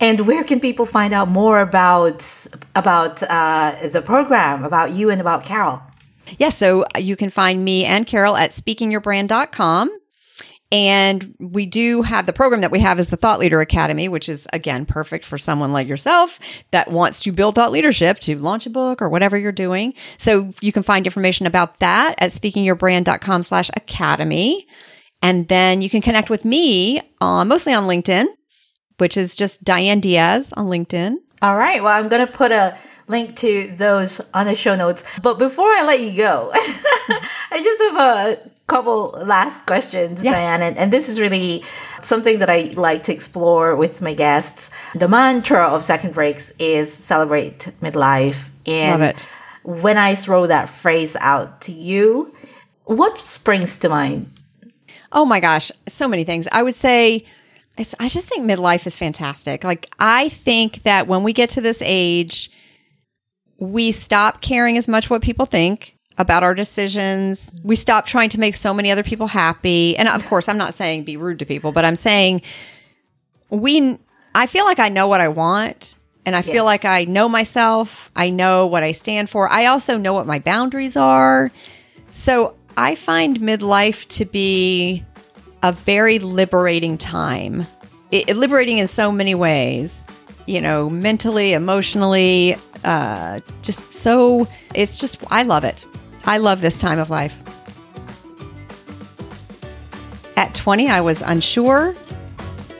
And 0.00 0.26
where 0.26 0.44
can 0.44 0.60
people 0.60 0.86
find 0.86 1.14
out 1.14 1.28
more 1.28 1.60
about 1.60 2.46
about 2.74 3.22
uh, 3.22 3.88
the 3.90 4.02
program, 4.02 4.64
about 4.64 4.92
you 4.92 5.10
and 5.10 5.20
about 5.20 5.44
Carol? 5.44 5.82
Yes, 6.26 6.36
yeah, 6.38 6.48
so 6.50 6.84
you 6.98 7.16
can 7.16 7.30
find 7.30 7.64
me 7.64 7.84
and 7.84 8.06
Carol 8.06 8.36
at 8.36 8.50
speakingyourbrand.com. 8.50 9.90
And 10.72 11.34
we 11.38 11.64
do 11.66 12.02
have 12.02 12.26
the 12.26 12.32
program 12.32 12.62
that 12.62 12.72
we 12.72 12.80
have 12.80 12.98
is 12.98 13.08
the 13.08 13.16
Thought 13.16 13.38
Leader 13.38 13.60
Academy, 13.60 14.08
which 14.08 14.28
is 14.28 14.48
again 14.52 14.84
perfect 14.84 15.24
for 15.24 15.38
someone 15.38 15.72
like 15.72 15.86
yourself 15.86 16.40
that 16.72 16.90
wants 16.90 17.20
to 17.20 17.32
build 17.32 17.54
thought 17.54 17.70
leadership 17.70 18.18
to 18.20 18.36
launch 18.36 18.66
a 18.66 18.70
book 18.70 19.00
or 19.00 19.08
whatever 19.08 19.38
you're 19.38 19.52
doing. 19.52 19.94
So 20.18 20.50
you 20.60 20.72
can 20.72 20.82
find 20.82 21.06
information 21.06 21.46
about 21.46 21.78
that 21.78 22.16
at 22.18 22.32
speakingyourbrand.com 22.32 23.44
slash 23.44 23.70
academy. 23.76 24.66
And 25.22 25.46
then 25.48 25.82
you 25.82 25.90
can 25.90 26.02
connect 26.02 26.30
with 26.30 26.44
me 26.44 27.00
mostly 27.20 27.72
on 27.72 27.84
LinkedIn, 27.84 28.26
which 28.98 29.16
is 29.16 29.36
just 29.36 29.62
Diane 29.62 30.00
Diaz 30.00 30.52
on 30.56 30.66
LinkedIn. 30.66 31.16
All 31.42 31.56
right. 31.56 31.82
Well, 31.82 31.96
I'm 31.96 32.08
going 32.08 32.26
to 32.26 32.32
put 32.32 32.50
a 32.50 32.76
link 33.08 33.36
to 33.36 33.72
those 33.76 34.20
on 34.34 34.46
the 34.46 34.56
show 34.56 34.74
notes. 34.74 35.04
But 35.22 35.38
before 35.38 35.68
I 35.68 35.82
let 35.82 36.00
you 36.00 36.16
go, 36.16 36.50
I 36.54 37.60
just 37.62 37.82
have 37.82 37.96
a 37.96 38.50
couple 38.66 39.10
last 39.24 39.64
questions, 39.66 40.24
yes. 40.24 40.36
Diane. 40.36 40.62
And, 40.62 40.76
and, 40.76 40.92
this 40.92 41.08
is 41.08 41.20
really 41.20 41.62
something 42.02 42.40
that 42.40 42.50
I 42.50 42.72
like 42.74 43.04
to 43.04 43.12
explore 43.12 43.76
with 43.76 44.02
my 44.02 44.14
guests. 44.14 44.70
The 44.94 45.08
mantra 45.08 45.66
of 45.66 45.84
Second 45.84 46.14
Breaks 46.14 46.52
is 46.58 46.92
celebrate 46.92 47.70
midlife. 47.80 48.48
And 48.66 49.00
Love 49.00 49.10
it. 49.10 49.28
when 49.62 49.98
I 49.98 50.14
throw 50.14 50.46
that 50.48 50.68
phrase 50.68 51.16
out 51.20 51.60
to 51.62 51.72
you, 51.72 52.34
what 52.84 53.18
springs 53.18 53.78
to 53.78 53.88
mind? 53.88 54.32
Oh 55.12 55.24
my 55.24 55.40
gosh, 55.40 55.70
so 55.86 56.08
many 56.08 56.24
things. 56.24 56.48
I 56.50 56.62
would 56.62 56.74
say 56.74 57.24
it's 57.78 57.94
I 58.00 58.08
just 58.08 58.28
think 58.28 58.50
midlife 58.50 58.86
is 58.86 58.96
fantastic. 58.96 59.62
Like 59.62 59.88
I 59.98 60.28
think 60.28 60.82
that 60.82 61.06
when 61.06 61.22
we 61.22 61.32
get 61.32 61.50
to 61.50 61.60
this 61.60 61.82
age, 61.84 62.50
we 63.58 63.92
stop 63.92 64.40
caring 64.40 64.76
as 64.76 64.88
much 64.88 65.08
what 65.08 65.22
people 65.22 65.46
think 65.46 65.95
about 66.18 66.42
our 66.42 66.54
decisions. 66.54 67.54
We 67.62 67.76
stop 67.76 68.06
trying 68.06 68.30
to 68.30 68.40
make 68.40 68.54
so 68.54 68.72
many 68.72 68.90
other 68.90 69.02
people 69.02 69.26
happy. 69.26 69.96
And 69.96 70.08
of 70.08 70.24
course, 70.26 70.48
I'm 70.48 70.58
not 70.58 70.74
saying 70.74 71.04
be 71.04 71.16
rude 71.16 71.38
to 71.40 71.46
people, 71.46 71.72
but 71.72 71.84
I'm 71.84 71.96
saying 71.96 72.42
we, 73.50 73.98
I 74.34 74.46
feel 74.46 74.64
like 74.64 74.78
I 74.78 74.88
know 74.88 75.08
what 75.08 75.20
I 75.20 75.28
want 75.28 75.96
and 76.24 76.34
I 76.34 76.40
yes. 76.40 76.46
feel 76.46 76.64
like 76.64 76.84
I 76.84 77.04
know 77.04 77.28
myself. 77.28 78.10
I 78.16 78.30
know 78.30 78.66
what 78.66 78.82
I 78.82 78.92
stand 78.92 79.30
for. 79.30 79.48
I 79.50 79.66
also 79.66 79.96
know 79.96 80.12
what 80.12 80.26
my 80.26 80.40
boundaries 80.40 80.96
are. 80.96 81.52
So 82.10 82.56
I 82.76 82.96
find 82.96 83.38
midlife 83.38 84.08
to 84.08 84.24
be 84.24 85.04
a 85.62 85.72
very 85.72 86.18
liberating 86.18 86.98
time. 86.98 87.66
It, 88.10 88.30
it, 88.30 88.36
liberating 88.36 88.78
in 88.78 88.88
so 88.88 89.10
many 89.10 89.34
ways, 89.34 90.06
you 90.46 90.60
know, 90.60 90.90
mentally, 90.90 91.52
emotionally, 91.52 92.56
uh, 92.84 93.40
just 93.62 93.90
so, 93.90 94.46
it's 94.74 94.98
just, 94.98 95.22
I 95.30 95.42
love 95.42 95.64
it. 95.64 95.84
I 96.26 96.38
love 96.38 96.60
this 96.60 96.76
time 96.76 96.98
of 96.98 97.08
life. 97.08 97.34
At 100.36 100.54
20, 100.54 100.88
I 100.88 101.00
was 101.00 101.22
unsure, 101.22 101.94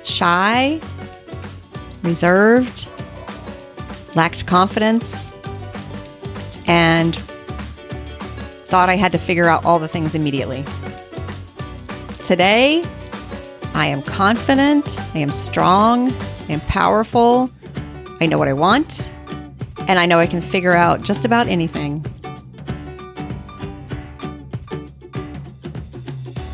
shy, 0.04 0.80
reserved, 2.02 2.88
lacked 4.16 4.46
confidence, 4.46 5.32
and 6.66 7.14
thought 8.66 8.88
I 8.88 8.96
had 8.96 9.12
to 9.12 9.18
figure 9.18 9.46
out 9.46 9.64
all 9.64 9.78
the 9.78 9.88
things 9.88 10.14
immediately. 10.14 10.64
Today, 12.24 12.82
I 13.74 13.86
am 13.88 14.00
confident, 14.02 14.98
I 15.14 15.18
am 15.18 15.30
strong, 15.30 16.10
I 16.48 16.52
am 16.52 16.60
powerful, 16.62 17.50
I 18.20 18.26
know 18.26 18.38
what 18.38 18.48
I 18.48 18.54
want, 18.54 19.12
and 19.86 19.98
I 19.98 20.06
know 20.06 20.18
I 20.18 20.26
can 20.26 20.40
figure 20.40 20.74
out 20.74 21.02
just 21.02 21.26
about 21.26 21.46
anything. 21.46 22.05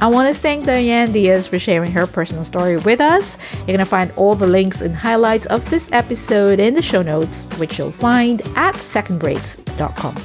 I 0.02 0.08
want 0.08 0.34
to 0.34 0.34
thank 0.34 0.66
Diane 0.66 1.12
Diaz 1.12 1.46
for 1.46 1.60
sharing 1.60 1.92
her 1.92 2.08
personal 2.08 2.42
story 2.42 2.76
with 2.76 3.00
us. 3.00 3.38
You're 3.58 3.66
going 3.66 3.78
to 3.78 3.84
find 3.84 4.10
all 4.16 4.34
the 4.34 4.48
links 4.48 4.82
and 4.82 4.96
highlights 4.96 5.46
of 5.46 5.64
this 5.70 5.92
episode 5.92 6.58
in 6.58 6.74
the 6.74 6.82
show 6.82 7.02
notes, 7.02 7.56
which 7.56 7.78
you'll 7.78 7.92
find 7.92 8.42
at 8.56 8.74
secondbreaks.com. 8.74 10.16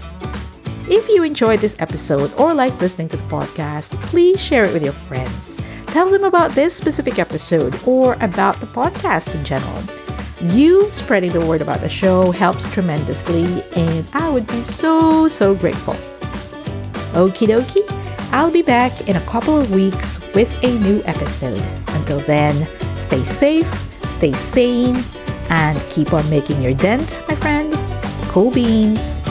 If 0.89 1.07
you 1.09 1.21
enjoyed 1.21 1.59
this 1.59 1.75
episode 1.77 2.33
or 2.39 2.55
like 2.55 2.81
listening 2.81 3.07
to 3.09 3.17
the 3.17 3.23
podcast, 3.27 3.91
please 4.01 4.43
share 4.43 4.65
it 4.65 4.73
with 4.73 4.81
your 4.81 4.93
friends. 4.93 5.61
Tell 5.85 6.09
them 6.09 6.23
about 6.23 6.53
this 6.53 6.75
specific 6.75 7.19
episode 7.19 7.79
or 7.85 8.17
about 8.19 8.59
the 8.59 8.65
podcast 8.65 9.35
in 9.35 9.45
general. 9.45 10.55
You 10.55 10.91
spreading 10.91 11.33
the 11.33 11.45
word 11.45 11.61
about 11.61 11.81
the 11.81 11.89
show 11.89 12.31
helps 12.31 12.67
tremendously, 12.73 13.45
and 13.75 14.07
I 14.13 14.27
would 14.27 14.47
be 14.47 14.63
so, 14.63 15.27
so 15.27 15.53
grateful. 15.53 15.93
Okie 17.13 17.45
dokie. 17.45 17.96
I'll 18.31 18.51
be 18.51 18.61
back 18.61 19.07
in 19.07 19.15
a 19.15 19.21
couple 19.21 19.57
of 19.57 19.73
weeks 19.73 20.19
with 20.33 20.63
a 20.63 20.77
new 20.79 21.01
episode. 21.05 21.61
Until 21.89 22.19
then, 22.19 22.67
stay 22.97 23.23
safe, 23.23 23.67
stay 24.09 24.33
sane, 24.33 25.03
and 25.49 25.79
keep 25.89 26.13
on 26.13 26.29
making 26.29 26.61
your 26.61 26.73
dent, 26.73 27.21
my 27.27 27.35
friend. 27.35 27.73
Cool 28.29 28.51
beans. 28.51 29.26